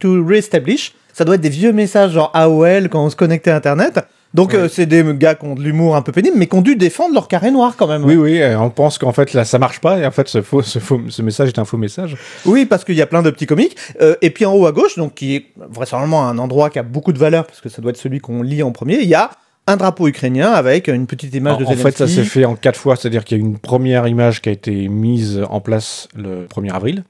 to 0.00 0.24
re-establish. 0.26 0.92
Ça 1.12 1.24
doit 1.24 1.34
être 1.36 1.40
des 1.40 1.48
vieux 1.50 1.72
messages 1.72 2.12
genre 2.12 2.30
AOL 2.34 2.88
quand 2.88 3.04
on 3.04 3.10
se 3.10 3.16
connectait 3.16 3.50
à 3.50 3.56
Internet. 3.56 4.00
Donc, 4.34 4.52
Ouais. 4.52 4.60
euh, 4.60 4.68
c'est 4.68 4.86
des 4.86 5.04
gars 5.18 5.34
qui 5.34 5.44
ont 5.44 5.54
de 5.54 5.60
l'humour 5.62 5.94
un 5.94 6.00
peu 6.00 6.10
pénible, 6.10 6.36
mais 6.38 6.46
qui 6.46 6.54
ont 6.56 6.62
dû 6.62 6.74
défendre 6.74 7.12
leur 7.12 7.28
carré 7.28 7.50
noir 7.50 7.74
quand 7.76 7.86
même. 7.86 8.02
Oui, 8.02 8.16
oui, 8.16 8.40
euh, 8.40 8.58
on 8.58 8.70
pense 8.70 8.96
qu'en 8.96 9.12
fait 9.12 9.34
là 9.34 9.44
ça 9.44 9.58
marche 9.58 9.78
pas 9.80 9.98
et 9.98 10.06
en 10.06 10.10
fait 10.10 10.26
ce, 10.26 10.40
faux, 10.40 10.62
ce, 10.62 10.78
faux- 10.78 11.02
ce 11.10 11.20
message 11.20 11.48
est 11.48 11.58
un 11.58 11.66
faux 11.66 11.76
message. 11.76 12.16
Oui, 12.46 12.64
parce 12.64 12.82
qu'il 12.84 12.94
y 12.94 13.02
a 13.02 13.06
plein 13.06 13.20
de 13.20 13.28
petits 13.30 13.44
comiques. 13.46 13.76
Euh, 14.00 14.14
et 14.22 14.30
puis 14.30 14.46
en 14.46 14.54
haut 14.54 14.64
à 14.64 14.72
gauche, 14.72 14.96
donc 14.96 15.14
qui 15.14 15.36
est 15.36 15.44
vraisemblablement 15.70 16.26
un 16.26 16.38
endroit 16.38 16.70
qui 16.70 16.78
a 16.78 16.82
beaucoup 16.82 17.12
de 17.12 17.18
valeur, 17.18 17.44
parce 17.46 17.60
que 17.60 17.68
ça 17.68 17.82
doit 17.82 17.90
être 17.90 17.98
celui 17.98 18.20
qu'on 18.20 18.40
lit 18.42 18.62
en 18.62 18.72
premier, 18.72 19.00
il 19.02 19.08
y 19.08 19.14
a 19.14 19.30
un 19.66 19.76
drapeau 19.76 20.08
ukrainien 20.08 20.50
avec 20.50 20.88
une 20.88 21.06
petite 21.06 21.34
image 21.34 21.56
En, 21.56 21.58
de 21.60 21.64
en 21.66 21.72
fait, 21.72 21.90
ça 21.96 22.06
Zelensky. 22.06 22.14
s'est 22.16 22.24
fait 22.40 22.44
en 22.46 22.56
quatre 22.56 22.80
fois, 22.80 22.96
c'est-à-dire 22.96 23.24
qu'il 23.24 23.36
y 23.36 23.40
a 23.40 23.44
une 23.44 23.58
première 23.58 24.08
image 24.08 24.40
qui 24.40 24.48
a 24.48 24.52
été 24.52 24.88
mise 24.88 25.42
en 25.50 25.60
place 25.60 26.08
le 26.16 26.46
1er 26.46 26.72
avril 26.72 27.04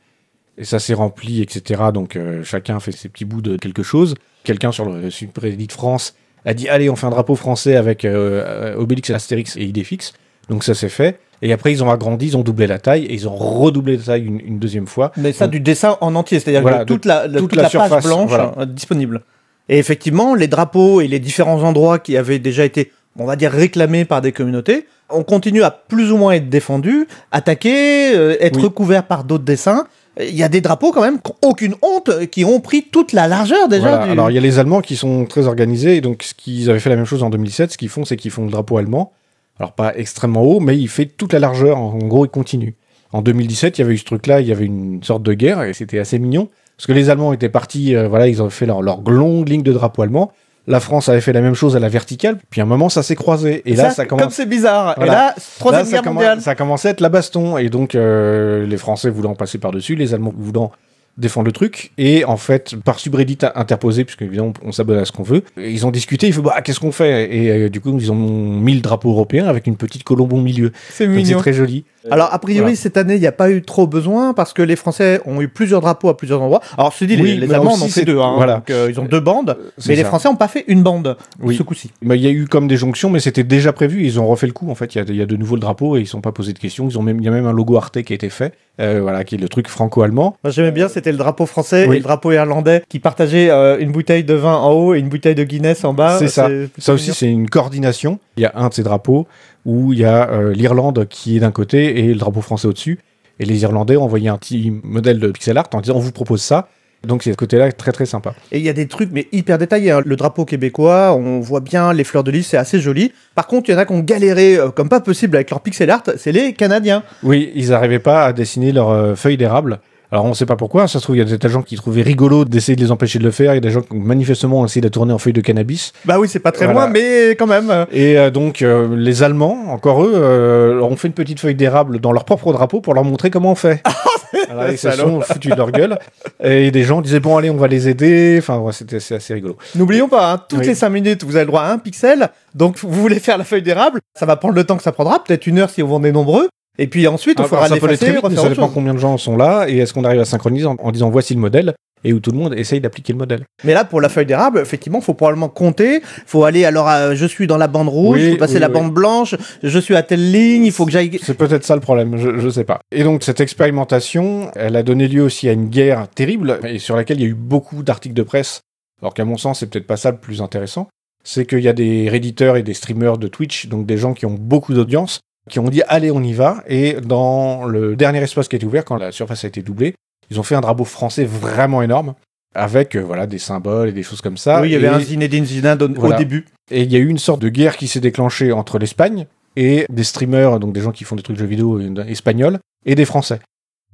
et 0.58 0.64
ça 0.64 0.78
s'est 0.78 0.94
rempli, 0.94 1.40
etc. 1.42 1.82
Donc 1.94 2.16
euh, 2.16 2.42
chacun 2.44 2.78
fait 2.80 2.92
ses 2.92 3.08
petits 3.08 3.24
bouts 3.24 3.42
de 3.42 3.56
quelque 3.56 3.82
chose. 3.82 4.14
Quelqu'un 4.44 4.72
sur 4.72 4.84
le 4.84 5.10
subreddit 5.10 5.68
France 5.70 6.14
a 6.44 6.54
dit 6.54 6.68
allez, 6.68 6.90
on 6.90 6.96
fait 6.96 7.06
un 7.06 7.10
drapeau 7.10 7.36
français 7.36 7.76
avec 7.76 8.04
euh, 8.04 8.74
euh, 8.74 8.76
Obélix, 8.76 9.10
Astérix 9.10 9.56
et 9.56 9.62
Idéfix. 9.64 10.12
Donc 10.48 10.64
ça 10.64 10.74
s'est 10.74 10.88
fait. 10.88 11.18
Et 11.44 11.52
après, 11.52 11.72
ils 11.72 11.82
ont 11.82 11.90
agrandi, 11.90 12.26
ils 12.26 12.36
ont 12.36 12.42
doublé 12.42 12.66
la 12.68 12.78
taille 12.78 13.04
et 13.04 13.14
ils 13.14 13.28
ont 13.28 13.34
redoublé 13.34 13.96
la 13.96 14.02
taille 14.04 14.24
une, 14.24 14.38
une 14.40 14.58
deuxième 14.60 14.86
fois. 14.86 15.10
Mais 15.16 15.32
ça 15.32 15.46
Donc- 15.46 15.52
du 15.52 15.60
dessin 15.60 15.96
en 16.00 16.14
entier, 16.14 16.38
c'est-à-dire 16.38 16.62
Voilà, 16.62 16.84
toute 16.84 17.04
la, 17.04 17.26
la- 17.26 17.38
toute 17.40 17.50
toute 17.50 17.56
la 17.56 17.62
la, 17.62 17.68
page 17.68 17.70
surface, 17.88 18.04
blanche 18.04 18.28
voilà. 18.28 18.52
euh, 18.58 18.64
disponible. 18.66 19.22
Et 19.68 19.78
effectivement, 19.78 20.34
les 20.36 20.46
drapeaux 20.48 21.00
et 21.00 21.08
les 21.08 21.18
différents 21.18 21.62
endroits 21.62 21.98
qui 21.98 22.16
avaient 22.16 22.38
déjà 22.38 22.64
été, 22.64 22.92
on 23.18 23.24
va 23.24 23.34
dire, 23.36 23.50
réclamés 23.50 24.04
par 24.04 24.20
des 24.20 24.30
communautés, 24.32 24.86
on 25.10 25.24
continue 25.24 25.62
à 25.64 25.70
plus 25.70 26.12
ou 26.12 26.16
moins 26.16 26.32
être 26.32 26.48
défendus, 26.48 27.06
attaqués, 27.32 28.14
euh, 28.16 28.36
être 28.40 28.56
Oui. 28.56 28.62
recouverts 28.62 29.04
par 29.06 29.24
d'autres 29.24 29.44
dessins. 29.44 29.86
Il 30.20 30.34
y 30.36 30.42
a 30.42 30.48
des 30.48 30.60
drapeaux 30.60 30.92
quand 30.92 31.00
même, 31.00 31.20
qui 31.22 31.32
aucune 31.42 31.74
honte, 31.80 32.26
qui 32.30 32.44
ont 32.44 32.60
pris 32.60 32.82
toute 32.90 33.12
la 33.12 33.28
largeur 33.28 33.68
déjà. 33.68 33.88
Voilà. 33.88 34.04
du- 34.06 34.10
Alors 34.12 34.30
il 34.30 34.34
y 34.34 34.38
a 34.38 34.42
les 34.42 34.58
Allemands 34.58 34.80
qui 34.82 34.96
sont 34.96 35.24
très 35.24 35.46
organisés, 35.46 35.96
et 35.96 36.00
donc 36.02 36.22
ce 36.22 36.34
qu'ils 36.34 36.68
avaient 36.68 36.80
fait 36.80 36.90
la 36.90 36.96
même 36.96 37.06
chose 37.06 37.22
en 37.22 37.30
2007, 37.30 37.72
ce 37.72 37.78
qu'ils 37.78 37.88
font, 37.88 38.04
c'est 38.04 38.16
qu'ils 38.16 38.30
font 38.30 38.44
le 38.44 38.50
drapeau 38.50 38.76
allemand. 38.76 39.12
Alors 39.58 39.72
pas 39.72 39.96
extrêmement 39.96 40.42
haut, 40.42 40.60
mais 40.60 40.76
il 40.78 40.88
fait 40.88 41.06
toute 41.06 41.32
la 41.32 41.38
largeur. 41.38 41.78
En 41.78 41.96
gros, 41.98 42.26
il 42.26 42.30
continue. 42.30 42.74
En 43.12 43.22
2017, 43.22 43.78
il 43.78 43.80
y 43.82 43.84
avait 43.84 43.94
eu 43.94 43.98
ce 43.98 44.04
truc-là, 44.04 44.40
il 44.40 44.46
y 44.48 44.52
avait 44.52 44.64
une 44.66 45.02
sorte 45.02 45.22
de 45.22 45.32
guerre, 45.34 45.62
et 45.62 45.72
c'était 45.74 45.98
assez 45.98 46.18
mignon. 46.18 46.48
Parce 46.76 46.86
que 46.86 46.92
les 46.92 47.10
Allemands 47.10 47.32
étaient 47.32 47.50
partis, 47.50 47.94
euh, 47.94 48.08
voilà, 48.08 48.26
ils 48.28 48.42
ont 48.42 48.50
fait 48.50 48.66
leur, 48.66 48.82
leur 48.82 49.00
longue 49.02 49.48
ligne 49.48 49.62
de 49.62 49.72
drapeau 49.72 50.02
allemand. 50.02 50.32
La 50.68 50.78
France 50.78 51.08
avait 51.08 51.20
fait 51.20 51.32
la 51.32 51.40
même 51.40 51.54
chose 51.54 51.74
à 51.74 51.80
la 51.80 51.88
verticale, 51.88 52.38
puis 52.50 52.60
à 52.60 52.64
un 52.64 52.66
moment, 52.66 52.88
ça 52.88 53.02
s'est 53.02 53.16
croisé. 53.16 53.62
Et 53.66 53.74
là, 53.74 53.90
ça 53.90 54.06
Comme 54.06 54.20
commence. 54.20 54.34
c'est 54.34 54.46
bizarre. 54.46 54.94
Voilà. 54.96 55.12
Et 55.12 55.14
là, 55.16 55.34
troisième 55.58 55.84
Là, 55.86 55.90
guerre 56.02 56.12
mondiale. 56.12 56.40
Ça 56.40 56.54
commençait 56.54 56.88
à 56.88 56.90
être 56.92 57.00
la 57.00 57.08
baston. 57.08 57.58
Et 57.58 57.68
donc, 57.68 57.94
euh, 57.94 58.64
les 58.64 58.76
Français 58.76 59.10
voulant 59.10 59.34
passer 59.34 59.58
par-dessus, 59.58 59.96
les 59.96 60.14
Allemands 60.14 60.32
voulant 60.36 60.70
défendre 61.18 61.46
le 61.46 61.52
truc. 61.52 61.92
Et 61.98 62.24
en 62.24 62.36
fait, 62.36 62.74
par 62.84 62.98
subreddit 62.98 63.38
interposé, 63.54 64.04
puisque 64.04 64.22
évidemment, 64.22 64.52
on 64.64 64.72
s'abonne 64.72 64.98
à 64.98 65.04
ce 65.04 65.12
qu'on 65.12 65.22
veut, 65.22 65.42
ils 65.58 65.86
ont 65.86 65.90
discuté. 65.90 66.26
Ils 66.26 66.32
font, 66.32 66.42
bah, 66.42 66.60
qu'est-ce 66.62 66.80
qu'on 66.80 66.92
fait? 66.92 67.34
Et 67.34 67.50
euh, 67.50 67.68
du 67.68 67.80
coup, 67.80 67.96
ils 67.98 68.10
ont 68.10 68.14
mis 68.16 68.74
le 68.74 68.80
drapeau 68.80 69.10
européen 69.10 69.46
avec 69.46 69.66
une 69.66 69.76
petite 69.76 70.04
colombe 70.04 70.32
au 70.32 70.40
milieu. 70.40 70.72
C'est 70.90 71.06
Donc, 71.06 71.14
C'est 71.16 71.22
mignon. 71.22 71.38
très 71.38 71.52
joli. 71.52 71.84
Alors, 72.10 72.32
a 72.34 72.38
priori, 72.40 72.60
Voilà. 72.62 72.76
cette 72.76 72.96
année, 72.96 73.14
il 73.14 73.20
n'y 73.20 73.26
a 73.28 73.32
pas 73.32 73.50
eu 73.50 73.62
trop 73.62 73.86
besoin 73.86 74.34
parce 74.34 74.52
que 74.52 74.62
les 74.62 74.74
Français 74.74 75.20
ont 75.24 75.40
eu 75.40 75.46
plusieurs 75.48 75.80
drapeaux 75.80 76.08
à 76.08 76.16
plusieurs 76.16 76.40
endroits. 76.42 76.60
Alors, 76.76 76.92
je 76.92 76.98
te 77.00 77.04
dis, 77.04 77.16
Oui, 77.20 77.36
les, 77.36 77.52
Allemands 77.52 77.74
en 77.74 77.82
ont 77.82 77.88
fait 77.88 78.04
deux. 78.04 78.18
Hein, 78.18 78.32
voilà. 78.36 78.56
donc, 78.56 78.70
euh, 78.70 78.88
ils 78.90 78.98
ont 78.98 79.04
deux 79.04 79.20
bandes. 79.20 79.56
Mais 79.86 79.94
les 79.94 80.02
ça. 80.02 80.08
Français 80.08 80.28
n'ont 80.28 80.34
pas 80.36 80.48
fait 80.48 80.64
une 80.66 80.82
bande 80.82 81.16
Oui. 81.40 81.54
ce 81.56 81.62
coup-ci. 81.62 81.90
Mais 82.02 82.16
il 82.16 82.22
y 82.22 82.26
a 82.26 82.30
eu 82.30 82.46
comme 82.46 82.66
des 82.66 82.76
jonctions, 82.76 83.08
mais 83.10 83.20
c'était 83.20 83.44
déjà 83.44 83.72
prévu. 83.72 84.04
Ils 84.04 84.18
ont 84.18 84.26
refait 84.26 84.48
le 84.48 84.52
coup. 84.52 84.68
En 84.70 84.74
fait, 84.74 84.94
il 84.94 84.98
y 84.98 85.00
a, 85.00 85.04
il 85.08 85.14
y 85.16 85.22
a 85.22 85.26
de 85.26 85.36
nouveau 85.36 85.54
le 85.54 85.60
drapeau 85.60 85.96
et 85.96 86.00
ils 86.00 86.04
ne 86.04 86.08
sont 86.08 86.20
pas 86.20 86.32
posés 86.32 86.52
de 86.54 86.58
questions. 86.58 86.88
Ils 86.88 86.98
ont 86.98 87.02
même, 87.02 87.18
il 87.20 87.24
y 87.24 87.28
a 87.28 87.30
même 87.30 87.46
un 87.46 87.52
logo 87.52 87.76
Arte 87.76 88.02
qui 88.02 88.12
a 88.12 88.16
été 88.16 88.30
fait, 88.30 88.52
euh, 88.80 88.98
voilà, 89.00 89.22
qui 89.22 89.36
est 89.36 89.38
le 89.38 89.48
truc 89.48 89.68
franco-allemand. 89.68 90.36
Moi, 90.42 90.50
j'aimais 90.50 90.72
bien, 90.72 90.88
c'était 91.02 91.12
le 91.12 91.18
drapeau 91.18 91.46
français 91.46 91.86
Oui. 91.88 91.96
et 91.96 91.98
le 91.98 92.04
drapeau 92.04 92.32
irlandais 92.32 92.82
qui 92.88 92.98
partageaient 93.00 93.50
euh, 93.50 93.78
une 93.78 93.92
bouteille 93.92 94.24
de 94.24 94.34
vin 94.34 94.54
en 94.54 94.70
haut 94.72 94.94
et 94.94 94.98
une 95.00 95.08
bouteille 95.08 95.34
de 95.34 95.44
Guinness 95.44 95.84
en 95.84 95.92
bas. 95.94 96.16
C'est 96.18 96.28
ça. 96.28 96.48
Ça 96.78 96.92
aussi, 96.94 97.12
c'est 97.12 97.28
une 97.28 97.48
coordination. 97.50 98.18
Il 98.36 98.42
y 98.42 98.46
a 98.46 98.52
un 98.54 98.68
de 98.68 98.74
ces 98.74 98.82
drapeaux 98.82 99.26
où 99.66 99.92
il 99.92 99.98
y 99.98 100.04
a 100.04 100.30
euh, 100.30 100.52
l'Irlande 100.52 101.06
qui 101.08 101.36
est 101.36 101.40
d'un 101.40 101.50
côté 101.52 101.98
et 102.00 102.08
le 102.08 102.14
drapeau 102.14 102.40
français 102.40 102.68
au-dessus. 102.68 102.98
Et 103.40 103.44
les 103.44 103.62
Irlandais 103.62 103.96
ont 103.96 104.04
envoyé 104.04 104.28
un 104.28 104.38
petit 104.38 104.72
modèle 104.84 105.18
de 105.18 105.28
pixel 105.30 105.58
art 105.58 105.68
en 105.72 105.80
disant 105.80 105.96
on 105.96 106.00
vous 106.00 106.12
propose 106.12 106.42
ça. 106.42 106.68
Donc 107.06 107.24
c'est 107.24 107.32
ce 107.32 107.36
côté-là 107.36 107.72
très 107.72 107.90
très 107.90 108.06
sympa. 108.06 108.32
Et 108.52 108.58
il 108.58 108.64
y 108.64 108.68
a 108.68 108.72
des 108.72 108.86
trucs, 108.86 109.10
mais 109.10 109.26
hyper 109.32 109.58
détaillés. 109.58 109.90
hein. 109.90 110.02
Le 110.04 110.14
drapeau 110.14 110.44
québécois, 110.44 111.16
on 111.16 111.40
voit 111.40 111.58
bien 111.58 111.92
les 111.92 112.04
fleurs 112.04 112.22
de 112.22 112.30
lys, 112.30 112.46
c'est 112.46 112.56
assez 112.56 112.78
joli. 112.78 113.12
Par 113.34 113.48
contre, 113.48 113.68
il 113.68 113.72
y 113.72 113.74
en 113.74 113.78
a 113.78 113.84
qui 113.86 113.92
ont 113.92 113.98
galéré 113.98 114.56
euh, 114.56 114.68
comme 114.70 114.88
pas 114.88 115.00
possible 115.00 115.34
avec 115.34 115.50
leur 115.50 115.60
pixel 115.62 115.90
art, 115.90 116.04
c'est 116.16 116.30
les 116.30 116.52
Canadiens. 116.52 117.02
Oui, 117.24 117.50
ils 117.56 117.70
n'arrivaient 117.70 117.98
pas 117.98 118.26
à 118.26 118.32
dessiner 118.32 118.70
leurs 118.70 118.90
euh, 118.90 119.14
feuilles 119.16 119.36
d'érable. 119.36 119.80
Alors 120.12 120.26
on 120.26 120.28
ne 120.28 120.34
sait 120.34 120.44
pas 120.44 120.56
pourquoi, 120.56 120.88
ça 120.88 120.98
se 120.98 121.04
trouve 121.04 121.16
il 121.16 121.26
y 121.26 121.32
a 121.32 121.36
des 121.38 121.48
gens 121.48 121.62
qui 121.62 121.74
trouvaient 121.74 122.02
rigolo 122.02 122.44
d'essayer 122.44 122.76
de 122.76 122.82
les 122.82 122.90
empêcher 122.92 123.18
de 123.18 123.24
le 123.24 123.30
faire, 123.30 123.52
il 123.52 123.56
y 123.56 123.58
a 123.58 123.60
des 123.60 123.70
gens 123.70 123.80
qui 123.80 123.96
manifestement 123.96 124.60
ont 124.60 124.66
essayé 124.66 124.82
de 124.82 124.86
la 124.86 124.90
tourner 124.90 125.14
en 125.14 125.18
feuilles 125.18 125.32
de 125.32 125.40
cannabis. 125.40 125.94
Bah 126.04 126.18
oui, 126.20 126.28
c'est 126.28 126.38
pas 126.38 126.52
très 126.52 126.66
Voilà. 126.66 126.80
loin, 126.80 126.88
mais 126.90 127.30
quand 127.30 127.46
même. 127.46 127.86
Et 127.90 128.18
euh, 128.18 128.30
donc 128.30 128.60
euh, 128.60 128.94
les 128.94 129.22
Allemands, 129.22 129.56
encore 129.70 130.04
eux, 130.04 130.12
euh, 130.14 130.80
ont 130.82 130.96
fait 130.96 131.08
une 131.08 131.14
petite 131.14 131.40
feuille 131.40 131.54
d'érable 131.54 131.98
dans 131.98 132.12
leur 132.12 132.26
propre 132.26 132.52
drapeau 132.52 132.82
pour 132.82 132.92
leur 132.92 133.04
montrer 133.04 133.30
comment 133.30 133.52
on 133.52 133.54
fait. 133.54 133.82
Alors, 134.50 134.68
ils 134.68 134.76
se 134.76 134.90
sont 134.90 135.22
foutus 135.22 135.52
de 135.52 135.56
leur 135.56 135.70
gueule. 135.70 135.98
Et 136.44 136.70
des 136.70 136.82
gens 136.82 137.00
disaient 137.00 137.20
bon 137.20 137.38
allez 137.38 137.48
on 137.48 137.56
va 137.56 137.68
les 137.68 137.88
aider. 137.88 138.36
Enfin 138.38 138.58
ouais, 138.58 138.72
c'était 138.74 139.00
c'est 139.00 139.14
assez 139.14 139.32
rigolo. 139.32 139.56
N'oublions 139.76 140.08
pas, 140.10 140.32
hein, 140.34 140.40
toutes 140.46 140.58
Oui. 140.60 140.66
les 140.66 140.74
5 140.74 140.90
minutes, 140.90 141.24
vous 141.24 141.36
avez 141.36 141.46
le 141.46 141.50
droit 141.50 141.62
à 141.62 141.72
un 141.72 141.78
pixel. 141.78 142.28
Donc, 142.54 142.76
vous 142.82 142.90
voulez 143.00 143.18
faire 143.18 143.38
la 143.38 143.44
feuille 143.44 143.62
d'érable, 143.62 144.00
ça 144.14 144.26
va 144.26 144.36
prendre 144.36 144.54
le 144.54 144.64
temps 144.64 144.76
que 144.76 144.82
ça 144.82 144.92
prendra, 144.92 145.24
peut-être 145.24 145.46
une 145.46 145.58
heure 145.58 145.70
si 145.70 145.82
on 145.82 146.04
est 146.04 146.12
nombreux. 146.12 146.48
Et 146.78 146.86
puis 146.86 147.06
ensuite, 147.06 147.38
on 147.38 147.44
Alors, 147.44 147.50
fera 147.50 147.68
l'effacer, 147.68 148.10
refaire 148.18 148.40
ça 148.40 148.48
dépend 148.48 148.68
combien 148.68 148.94
de 148.94 148.98
gens 148.98 149.18
sont 149.18 149.36
là 149.36 149.66
et 149.68 149.78
est-ce 149.78 149.92
qu'on 149.92 150.04
arrive 150.04 150.20
à 150.20 150.24
synchroniser 150.24 150.66
en, 150.66 150.76
en 150.78 150.90
disant 150.92 151.10
voici 151.10 151.34
le 151.34 151.40
modèle. 151.40 151.74
et 152.04 152.12
où 152.12 152.18
tout 152.18 152.32
le 152.32 152.38
monde 152.38 152.54
essaye 152.56 152.80
d'appliquer 152.80 153.12
le 153.12 153.18
modèle. 153.20 153.44
Mais 153.62 153.74
là, 153.74 153.84
pour 153.84 154.00
la 154.00 154.08
feuille 154.08 154.26
d'érable, 154.26 154.58
effectivement, 154.58 154.98
il 154.98 155.04
faut 155.04 155.14
probablement 155.14 155.48
compter. 155.50 155.96
Il 155.98 156.22
faut 156.26 156.42
aller, 156.44 156.64
alors, 156.64 157.14
je 157.14 157.26
suis 157.26 157.46
dans 157.46 157.58
la 157.58 157.68
bande 157.68 157.88
rouge, 157.88 158.18
il 158.20 158.24
Oui, 158.26 158.32
faut 158.32 158.38
passer 158.38 158.54
oui, 158.54 158.60
la 158.60 158.66
oui. 158.68 158.72
bande 158.72 158.92
blanche, 158.92 159.36
je 159.62 159.78
suis 159.78 159.94
à 159.94 160.02
telle 160.02 160.32
ligne, 160.32 160.64
il 160.64 160.72
faut 160.72 160.84
que 160.84 160.90
j'aille. 160.90 161.20
C'est 161.22 161.36
peut-être 161.36 161.62
ça 161.64 161.74
le 161.76 161.80
problème, 161.80 162.16
je, 162.16 162.38
je 162.40 162.48
sais 162.48 162.64
pas. 162.64 162.80
Et 162.90 163.04
donc 163.04 163.22
cette 163.22 163.40
expérimentation, 163.40 164.50
elle 164.56 164.76
a 164.76 164.82
donné 164.82 165.08
lieu 165.08 165.22
aussi 165.22 165.48
à 165.48 165.52
une 165.52 165.68
guerre 165.68 166.08
terrible 166.08 166.58
et 166.66 166.78
sur 166.78 166.96
laquelle 166.96 167.18
il 167.20 167.22
y 167.22 167.26
a 167.26 167.30
eu 167.30 167.34
beaucoup 167.34 167.82
d'articles 167.82 168.14
de 168.14 168.22
presse. 168.22 168.60
Alors 169.00 169.14
qu'à 169.14 169.24
mon 169.24 169.36
sens, 169.36 169.60
c'est 169.60 169.66
peut-être 169.70 169.86
pas 169.86 169.96
ça 169.96 170.10
le 170.10 170.16
plus 170.18 170.42
intéressant. 170.42 170.88
C'est 171.24 171.46
qu'il 171.46 171.60
y 171.60 171.68
a 171.68 171.72
des 171.72 172.08
réditeurs 172.08 172.56
et 172.56 172.62
des 172.64 172.74
streamers 172.74 173.16
de 173.18 173.28
Twitch, 173.28 173.68
donc 173.68 173.86
des 173.86 173.96
gens 173.96 174.12
qui 174.12 174.26
ont 174.26 174.34
beaucoup 174.38 174.74
d'audience, 174.74 175.20
qui 175.50 175.58
ont 175.58 175.68
dit 175.68 175.82
allez 175.88 176.10
on 176.10 176.22
y 176.22 176.32
va. 176.32 176.62
Et 176.66 176.94
dans 177.00 177.64
le 177.64 177.96
dernier 177.96 178.20
espace 178.22 178.48
qui 178.48 178.56
a 178.56 178.58
été 178.58 178.66
ouvert, 178.66 178.84
quand 178.84 178.96
la 178.96 179.12
surface 179.12 179.44
a 179.44 179.48
été 179.48 179.62
doublée, 179.62 179.94
ils 180.30 180.38
ont 180.40 180.42
fait 180.42 180.54
un 180.54 180.60
drapeau 180.60 180.84
français 180.84 181.24
vraiment 181.24 181.82
énorme 181.82 182.14
avec 182.54 182.96
euh, 182.96 183.00
voilà 183.00 183.26
des 183.26 183.38
symboles 183.38 183.88
et 183.88 183.92
des 183.92 184.02
choses 184.02 184.20
comme 184.20 184.36
ça. 184.36 184.60
oui, 184.60 184.68
il 184.68 184.72
y 184.72 184.76
avait 184.76 184.86
Et- 184.86 184.90
un 184.90 185.00
Zinedine 185.00 185.44
Zidane 185.46 185.82
au, 185.82 185.86
au 185.88 185.94
Voilà. 185.94 186.16
début. 186.16 186.44
et 186.70 186.82
il 186.82 186.92
y 186.92 186.96
a 186.96 186.98
eu 186.98 187.08
une 187.08 187.18
sorte 187.18 187.40
de 187.40 187.48
guerre 187.48 187.76
qui 187.76 187.88
s'est 187.88 188.00
déclenchée 188.00 188.52
entre 188.52 188.78
l'Espagne 188.78 189.26
et 189.56 189.86
des 189.90 190.04
streamers, 190.04 190.60
donc 190.60 190.72
des 190.72 190.80
gens 190.80 190.92
qui 190.92 191.04
font 191.04 191.16
des 191.16 191.22
trucs 191.22 191.36
de 191.36 191.40
jeux 191.40 191.46
vidéo 191.46 191.78
espagnols, 192.06 192.58
et 192.86 192.94
des 192.94 193.04
Français. 193.04 193.40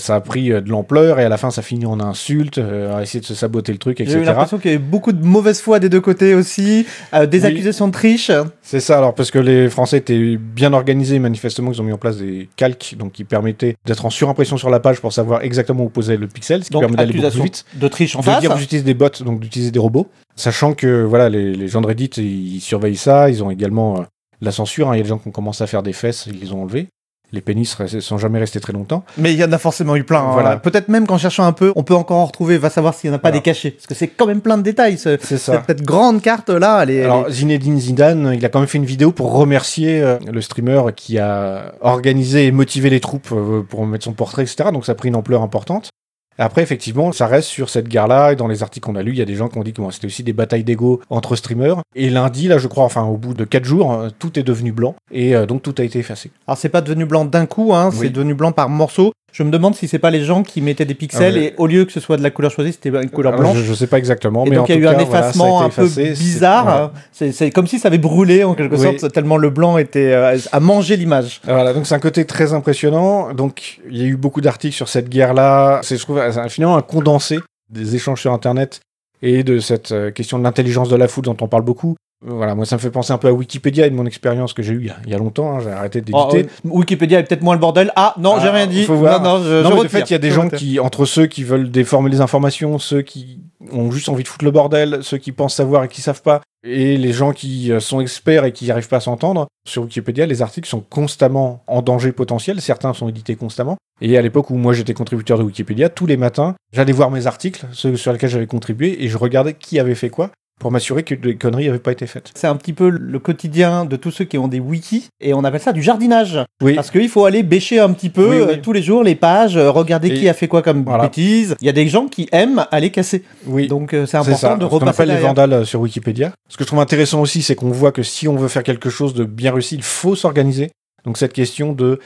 Ça 0.00 0.14
a 0.14 0.20
pris 0.20 0.52
euh, 0.52 0.60
de 0.60 0.68
l'ampleur 0.70 1.18
et 1.18 1.24
à 1.24 1.28
la 1.28 1.36
fin 1.36 1.50
ça 1.50 1.60
finit 1.60 1.84
en 1.84 1.98
insultes, 1.98 2.58
euh, 2.58 2.96
à 2.96 3.02
essayer 3.02 3.20
de 3.20 3.24
se 3.26 3.34
saboter 3.34 3.72
le 3.72 3.78
truc, 3.78 3.98
J'ai 3.98 4.04
eu 4.04 4.06
etc. 4.08 4.24
l'impression 4.26 4.58
qu'il 4.58 4.70
y 4.70 4.74
avait 4.74 4.82
beaucoup 4.82 5.10
de 5.10 5.24
mauvaise 5.26 5.60
foi 5.60 5.80
des 5.80 5.88
deux 5.88 6.00
côtés 6.00 6.34
aussi, 6.34 6.86
euh, 7.14 7.26
des 7.26 7.40
Oui. 7.40 7.46
accusations 7.46 7.88
de 7.88 7.92
triche. 7.92 8.30
C'est 8.62 8.78
ça, 8.78 8.98
alors 8.98 9.14
parce 9.14 9.32
que 9.32 9.40
les 9.40 9.68
Français 9.68 9.98
étaient 9.98 10.36
bien 10.36 10.72
organisés, 10.72 11.18
manifestement 11.18 11.72
ils 11.72 11.80
ont 11.80 11.84
mis 11.84 11.92
en 11.92 11.98
place 11.98 12.18
des 12.18 12.48
calques 12.54 12.94
donc 12.96 13.10
qui 13.12 13.24
permettaient 13.24 13.74
d'être 13.86 14.06
en 14.06 14.10
surimpression 14.10 14.56
sur 14.56 14.70
la 14.70 14.78
page 14.78 15.00
pour 15.00 15.12
savoir 15.12 15.42
exactement 15.42 15.82
où 15.82 15.88
poser 15.88 16.16
le 16.16 16.28
pixel, 16.28 16.60
ce 16.62 16.68
qui 16.68 16.72
Donc, 16.74 16.82
permet 16.82 16.96
d'aller 16.96 17.12
beaucoup 17.18 17.30
plus 17.32 17.42
vite. 17.42 17.64
de 17.74 17.88
triche 17.88 18.14
en 18.14 18.20
de 18.20 18.24
face. 18.24 18.40
dire 18.40 18.56
j'utilise 18.56 18.84
des 18.84 18.94
bots, 18.94 19.08
donc 19.24 19.40
d'utiliser 19.40 19.72
des 19.72 19.80
robots. 19.80 20.06
Sachant 20.36 20.74
que 20.74 21.02
voilà, 21.02 21.28
les, 21.28 21.52
les 21.54 21.66
gens 21.66 21.80
de 21.80 21.88
Reddit, 21.88 22.10
ils 22.18 22.60
surveillent 22.60 22.94
ça. 22.96 23.28
Ils 23.30 23.42
ont 23.42 23.50
également 23.50 23.98
euh, 23.98 24.04
la 24.40 24.52
censure. 24.52 24.88
hein. 24.88 24.94
Il 24.94 24.98
y 24.98 25.00
a 25.00 25.02
des 25.02 25.08
gens 25.08 25.18
qui 25.18 25.26
ont 25.26 25.32
commencé 25.32 25.64
à 25.64 25.66
faire 25.66 25.82
des 25.82 25.92
fesses, 25.92 26.26
ils 26.30 26.38
les 26.38 26.52
ont 26.52 26.62
enlevés. 26.62 26.86
Les 27.32 27.40
pénis 27.42 27.78
ne 27.78 28.00
sont 28.00 28.16
jamais 28.16 28.38
restés 28.38 28.58
très 28.58 28.72
longtemps. 28.72 29.04
Mais 29.18 29.32
il 29.34 29.38
y 29.38 29.44
en 29.44 29.52
a 29.52 29.58
forcément 29.58 29.96
eu 29.96 30.04
plein. 30.04 30.20
hein. 30.20 30.32
Voilà. 30.32 30.56
Peut-être 30.56 30.88
même 30.88 31.06
qu'en 31.06 31.18
cherchant 31.18 31.44
un 31.44 31.52
peu, 31.52 31.72
on 31.76 31.82
peut 31.82 31.94
encore 31.94 32.16
en 32.18 32.24
retrouver, 32.24 32.56
va 32.56 32.70
savoir 32.70 32.94
s'il 32.94 33.10
n'y 33.10 33.14
en 33.14 33.16
a 33.16 33.18
pas 33.18 33.28
Voilà. 33.28 33.38
des 33.40 33.42
cachés. 33.42 33.72
Parce 33.72 33.86
que 33.86 33.94
c'est 33.94 34.08
quand 34.08 34.26
même 34.26 34.40
plein 34.40 34.56
de 34.56 34.62
détails. 34.62 34.96
ce- 34.96 35.18
C'est 35.20 35.36
Cette, 35.36 35.60
cette 35.66 35.82
grande 35.82 36.22
carte 36.22 36.48
là, 36.48 36.80
elle 36.82 36.90
est. 36.90 36.96
elle 36.96 37.04
Alors 37.04 37.28
est- 37.28 37.32
Zinedine 37.32 37.78
Zidane, 37.78 38.32
il 38.34 38.44
a 38.44 38.48
quand 38.48 38.60
même 38.60 38.68
fait 38.68 38.78
une 38.78 38.86
vidéo 38.86 39.12
pour 39.12 39.32
remercier 39.32 40.00
euh, 40.02 40.16
le 40.32 40.40
streamer 40.40 40.80
qui 40.96 41.18
a 41.18 41.74
organisé 41.82 42.46
et 42.46 42.52
motivé 42.52 42.88
les 42.88 43.00
troupes 43.00 43.28
euh, 43.32 43.62
pour 43.62 43.84
mettre 43.86 44.04
son 44.04 44.12
portrait, 44.14 44.42
etc. 44.42 44.70
Donc 44.72 44.86
ça 44.86 44.92
a 44.92 44.94
pris 44.94 45.08
une 45.08 45.16
ampleur 45.16 45.42
importante. 45.42 45.90
Après, 46.38 46.62
effectivement, 46.62 47.10
ça 47.12 47.26
reste 47.26 47.48
sur 47.48 47.68
cette 47.68 47.88
guerre-là. 47.88 48.32
Et 48.32 48.36
dans 48.36 48.46
les 48.46 48.62
articles 48.62 48.86
qu'on 48.86 48.94
a 48.94 49.02
lus, 49.02 49.12
il 49.12 49.18
y 49.18 49.22
a 49.22 49.26
des 49.26 49.34
gens 49.34 49.48
qui 49.48 49.58
ont 49.58 49.64
dit 49.64 49.72
que 49.72 49.82
bon, 49.82 49.90
c'était 49.90 50.06
aussi 50.06 50.22
des 50.22 50.32
batailles 50.32 50.64
d'ego 50.64 51.00
entre 51.10 51.36
streamers. 51.36 51.82
Et 51.94 52.10
lundi, 52.10 52.48
là, 52.48 52.58
je 52.58 52.68
crois, 52.68 52.84
enfin, 52.84 53.02
au 53.02 53.16
bout 53.16 53.34
de 53.34 53.44
4 53.44 53.64
jours, 53.64 53.92
euh, 53.92 54.08
tout 54.16 54.38
est 54.38 54.44
devenu 54.44 54.72
blanc. 54.72 54.94
Et 55.10 55.34
euh, 55.34 55.46
donc, 55.46 55.62
tout 55.62 55.74
a 55.78 55.82
été 55.82 55.98
effacé. 55.98 56.30
Alors 56.46 56.56
c'est 56.56 56.68
pas 56.68 56.80
devenu 56.80 57.04
blanc 57.04 57.24
d'un 57.24 57.46
coup, 57.46 57.74
hein, 57.74 57.90
c'est 57.92 58.10
devenu 58.10 58.34
blanc 58.34 58.52
par 58.52 58.68
morceaux. 58.68 59.12
Je 59.30 59.42
me 59.42 59.50
demande 59.50 59.74
si 59.74 59.86
c'est 59.88 59.98
pas 59.98 60.10
les 60.10 60.24
gens 60.24 60.42
qui 60.42 60.60
mettaient 60.62 60.86
des 60.86 60.94
pixels 60.94 61.34
Ah 61.36 61.38
ouais. 61.38 61.44
et 61.48 61.54
au 61.58 61.66
lieu 61.66 61.84
que 61.84 61.92
ce 61.92 62.00
soit 62.00 62.16
de 62.16 62.22
la 62.22 62.30
couleur 62.30 62.50
choisie, 62.50 62.72
c'était 62.72 62.88
une 62.88 63.10
couleur 63.10 63.34
Alors, 63.34 63.52
blanche. 63.52 63.58
Je, 63.58 63.62
je 63.64 63.74
sais 63.74 63.86
pas 63.86 63.98
exactement, 63.98 64.44
Et 64.46 64.50
mais 64.50 64.56
donc 64.56 64.68
il 64.68 64.74
y 64.74 64.78
a 64.78 64.80
eu 64.80 64.86
un 64.86 64.94
cas, 64.94 65.04
voilà, 65.04 65.18
a 65.18 65.20
effacement 65.28 65.62
un 65.62 65.68
peu 65.68 65.84
effacé. 65.84 66.10
Bizarre. 66.12 66.92
C'est 67.12 67.50
comme 67.50 67.66
si 67.66 67.78
ça 67.78 67.88
avait 67.88 67.98
brûlé 67.98 68.42
en 68.44 68.54
quelque 68.54 68.74
Oui. 68.76 68.98
sorte, 68.98 69.12
tellement 69.12 69.36
le 69.36 69.50
blanc 69.50 69.76
était 69.78 70.12
euh, 70.12 70.36
à 70.50 70.60
manger 70.60 70.96
l'image. 70.96 71.40
Voilà, 71.44 71.72
donc 71.74 71.86
c'est 71.86 71.94
un 71.94 71.98
côté 72.00 72.24
très 72.24 72.52
impressionnant. 72.54 73.32
Donc 73.34 73.80
il 73.90 73.98
y 73.98 74.02
a 74.02 74.06
eu 74.06 74.16
beaucoup 74.16 74.40
d'articles 74.40 74.74
sur 74.74 74.88
cette 74.88 75.08
guerre-là. 75.08 75.80
C'est, 75.82 75.96
je 75.98 76.02
trouve, 76.02 76.20
c'est 76.30 76.48
finalement 76.48 76.76
un 76.76 76.82
condensé 76.82 77.38
des 77.70 77.94
échanges 77.94 78.22
sur 78.22 78.32
Internet 78.32 78.80
et 79.20 79.42
de 79.42 79.58
cette 79.58 79.92
euh, 79.92 80.10
question 80.10 80.38
de 80.38 80.44
l'intelligence 80.44 80.88
de 80.88 80.96
la 80.96 81.06
foule 81.06 81.24
dont 81.24 81.36
on 81.40 81.48
parle 81.48 81.64
beaucoup. 81.64 81.96
Voilà, 82.26 82.56
moi 82.56 82.66
ça 82.66 82.74
me 82.76 82.80
fait 82.80 82.90
penser 82.90 83.12
un 83.12 83.18
peu 83.18 83.28
à 83.28 83.32
Wikipédia 83.32 83.86
et 83.86 83.90
de 83.90 83.94
mon 83.94 84.04
expérience 84.04 84.52
que 84.52 84.60
j'ai 84.62 84.72
eue 84.72 84.90
il 85.04 85.10
y 85.10 85.14
a, 85.14 85.18
longtemps. 85.18 85.56
hein. 85.56 85.60
j'ai 85.62 85.70
arrêté 85.70 86.02
Oh, 86.12 86.26
d'éditer. 86.32 86.50
euh, 86.66 86.68
Wikipédia 86.70 87.20
est 87.20 87.22
peut-être 87.22 87.42
moins 87.42 87.54
le 87.54 87.60
bordel. 87.60 87.92
Ah 87.94 88.14
non, 88.18 88.40
j'ai 88.40 88.48
Ah, 88.48 88.52
rien 88.52 88.66
dit. 88.66 88.82
faut 88.84 88.96
voir. 88.96 89.22
Non, 89.22 89.38
non, 89.38 89.44
je, 89.44 89.62
non, 89.62 89.70
je 89.70 89.74
mais 89.76 89.82
de 89.84 89.88
fait, 89.88 90.10
il 90.10 90.12
y 90.12 90.16
a 90.16 90.18
des 90.18 90.30
Je 90.30 90.34
gens 90.34 90.44
retire. 90.44 90.58
qui, 90.58 90.80
entre 90.80 91.04
ceux 91.04 91.26
qui 91.26 91.44
veulent 91.44 91.70
déformer 91.70 92.10
les 92.10 92.20
informations, 92.20 92.80
ceux 92.80 93.02
qui 93.02 93.40
ont 93.70 93.92
juste 93.92 94.08
envie 94.08 94.24
de 94.24 94.28
foutre 94.28 94.44
le 94.44 94.50
bordel, 94.50 94.98
ceux 95.02 95.18
qui 95.18 95.30
pensent 95.30 95.54
savoir 95.54 95.84
et 95.84 95.88
qui 95.88 96.00
savent 96.00 96.22
pas, 96.22 96.40
et 96.64 96.96
les 96.96 97.12
gens 97.12 97.30
qui 97.32 97.70
euh, 97.70 97.78
sont 97.78 98.00
experts 98.00 98.44
et 98.44 98.52
qui 98.52 98.66
n'arrivent 98.66 98.88
pas 98.88 98.96
à 98.96 99.00
s'entendre, 99.00 99.46
sur 99.64 99.84
Wikipédia, 99.84 100.26
les 100.26 100.42
articles 100.42 100.68
sont 100.68 100.80
constamment 100.80 101.62
en 101.68 101.82
danger 101.82 102.10
potentiel. 102.10 102.60
Certains 102.60 102.94
sont 102.94 103.08
édités 103.08 103.36
constamment. 103.36 103.76
Et 104.00 104.18
à 104.18 104.22
l'époque 104.22 104.50
où 104.50 104.56
moi 104.56 104.72
j'étais 104.72 104.92
contributeur 104.94 105.38
de 105.38 105.44
Wikipédia, 105.44 105.88
tous 105.88 106.06
les 106.06 106.16
matins, 106.16 106.56
j'allais 106.72 106.92
voir 106.92 107.12
mes 107.12 107.28
articles, 107.28 107.64
ceux 107.72 107.96
sur 107.96 108.12
lesquels 108.12 108.30
j'avais 108.30 108.46
contribué, 108.48 109.04
et 109.04 109.08
je 109.08 109.16
regardais 109.18 109.54
qui 109.54 109.78
avait 109.78 109.94
fait 109.94 110.10
quoi 110.10 110.30
pour 110.58 110.70
m'assurer 110.72 111.02
que 111.04 111.14
des 111.14 111.36
conneries 111.36 111.66
n'avaient 111.66 111.78
pas 111.78 111.92
été 111.92 112.06
faites. 112.06 112.30
C'est 112.34 112.46
un 112.46 112.56
petit 112.56 112.72
peu 112.72 112.88
le 112.88 113.18
quotidien 113.18 113.84
de 113.84 113.96
tous 113.96 114.10
ceux 114.10 114.24
qui 114.24 114.38
ont 114.38 114.48
des 114.48 114.58
wikis 114.60 115.08
et 115.20 115.32
on 115.34 115.44
appelle 115.44 115.60
ça 115.60 115.72
du 115.72 115.82
jardinage. 115.82 116.38
Oui, 116.62 116.74
Parce 116.74 116.90
qu'il 116.90 117.08
faut 117.08 117.24
aller 117.24 117.42
bêcher 117.42 117.78
un 117.78 117.92
petit 117.92 118.10
peu 118.10 118.28
Oui, 118.30 118.36
oui. 118.36 118.54
euh, 118.54 118.56
tous 118.62 118.72
les 118.72 118.82
jours 118.82 119.02
les 119.04 119.14
pages, 119.14 119.56
euh, 119.56 119.70
regarder 119.70 120.08
Et- 120.08 120.14
qui 120.14 120.28
a 120.28 120.34
fait 120.34 120.48
quoi 120.48 120.62
comme 120.62 120.84
Voilà. 120.84 121.04
bêtises. 121.04 121.54
Il 121.60 121.66
y 121.66 121.70
a 121.70 121.72
des 121.72 121.86
gens 121.88 122.06
qui 122.08 122.28
aiment 122.32 122.66
aller 122.70 122.90
casser. 122.90 123.22
oui. 123.46 123.68
Donc 123.68 123.94
euh, 123.94 124.06
c'est 124.06 124.16
important 124.16 124.36
ça, 124.36 124.56
de 124.56 124.64
ce 124.64 124.68
qu'on 124.68 124.78
repasser 124.78 125.02
appelle 125.02 125.14
les 125.16 125.20
vandales 125.22 125.64
sur 125.66 125.80
Wikipédia. 125.80 126.32
Ce 126.48 126.56
que 126.56 126.64
je 126.64 126.66
trouve 126.66 126.80
intéressant 126.80 127.20
aussi, 127.20 127.42
c'est 127.42 127.54
qu'on 127.54 127.70
voit 127.70 127.92
que 127.92 128.02
si 128.02 128.26
on 128.28 128.36
veut 128.36 128.48
faire 128.48 128.62
quelque 128.64 128.90
chose 128.90 129.14
de 129.14 129.24
bien 129.24 129.52
réussi, 129.52 129.76
il 129.76 129.82
faut 129.82 130.16
s'organiser. 130.16 130.70
Donc 131.04 131.18
cette 131.18 131.32
question 131.32 131.72
de 131.72 132.00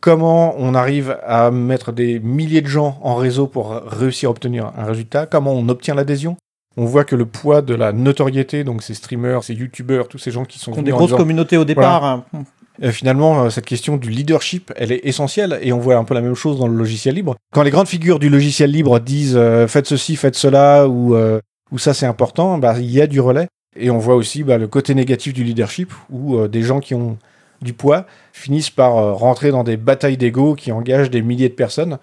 comment 0.00 0.54
on 0.58 0.74
arrive 0.74 1.16
à 1.24 1.50
mettre 1.50 1.92
des 1.92 2.18
milliers 2.18 2.60
de 2.60 2.66
gens 2.66 2.98
en 3.02 3.14
réseau 3.14 3.46
pour 3.46 3.70
réussir 3.86 4.28
à 4.28 4.32
obtenir 4.32 4.72
un 4.76 4.84
résultat, 4.84 5.26
comment 5.26 5.52
on 5.52 5.68
obtient 5.68 5.94
l'adhésion. 5.94 6.36
On 6.76 6.84
voit 6.86 7.04
que 7.04 7.14
le 7.16 7.26
poids 7.26 7.60
de 7.62 7.74
la 7.74 7.92
notoriété, 7.92 8.64
donc 8.64 8.82
ces 8.82 8.94
streamers, 8.94 9.44
ces 9.44 9.54
youtubeurs, 9.54 10.08
tous 10.08 10.18
ces 10.18 10.30
gens 10.30 10.44
qui 10.44 10.58
sont 10.58 10.72
Qui 10.72 10.78
ont 10.78 10.82
des 10.82 10.90
grosses 10.90 11.08
disant- 11.08 11.16
communautés 11.18 11.56
au 11.58 11.64
départ. 11.64 12.04
hein. 12.04 12.24
euh, 12.82 12.90
finalement, 12.90 13.42
euh, 13.44 13.50
cette 13.50 13.66
question 13.66 13.96
du 13.98 14.08
leadership, 14.08 14.72
elle 14.76 14.90
est 14.92 15.00
essentielle 15.04 15.58
et 15.62 15.72
on 15.72 15.78
voit 15.78 15.96
un 15.96 16.04
peu 16.04 16.14
la 16.14 16.22
même 16.22 16.34
chose 16.34 16.58
dans 16.58 16.68
le 16.68 16.74
logiciel 16.76 17.14
libre. 17.14 17.36
Quand 17.52 17.62
les 17.62 17.70
grandes 17.70 17.88
figures 17.88 18.18
du 18.18 18.30
logiciel 18.30 18.70
libre 18.70 18.98
disent 19.00 19.36
euh, 19.36 19.66
faites 19.68 19.86
ceci, 19.86 20.16
faites 20.16 20.34
cela 20.34 20.88
ou, 20.88 21.14
ou 21.70 21.78
ça 21.78 21.92
c'est 21.94 22.06
important, 22.06 22.56
bah, 22.58 22.74
il 22.78 22.90
y 22.90 23.00
a 23.02 23.06
du 23.06 23.20
relais. 23.20 23.48
Et 23.76 23.90
on 23.90 23.98
voit 23.98 24.14
aussi 24.16 24.42
bah, 24.42 24.58
le 24.58 24.66
côté 24.68 24.94
négatif 24.94 25.32
du 25.32 25.44
leadership 25.44 25.92
où 26.10 26.46
des 26.48 26.62
gens 26.62 26.80
qui 26.80 26.94
ont 26.94 27.16
du 27.62 27.72
poids 27.74 28.06
finissent 28.32 28.70
par 28.70 29.16
rentrer 29.16 29.50
dans 29.50 29.62
des 29.64 29.76
batailles 29.76 30.16
d'ego 30.16 30.54
qui 30.54 30.72
engagent 30.72 31.10
des 31.10 31.22
milliers 31.22 31.48
de 31.48 31.54
personnes. 31.54 31.98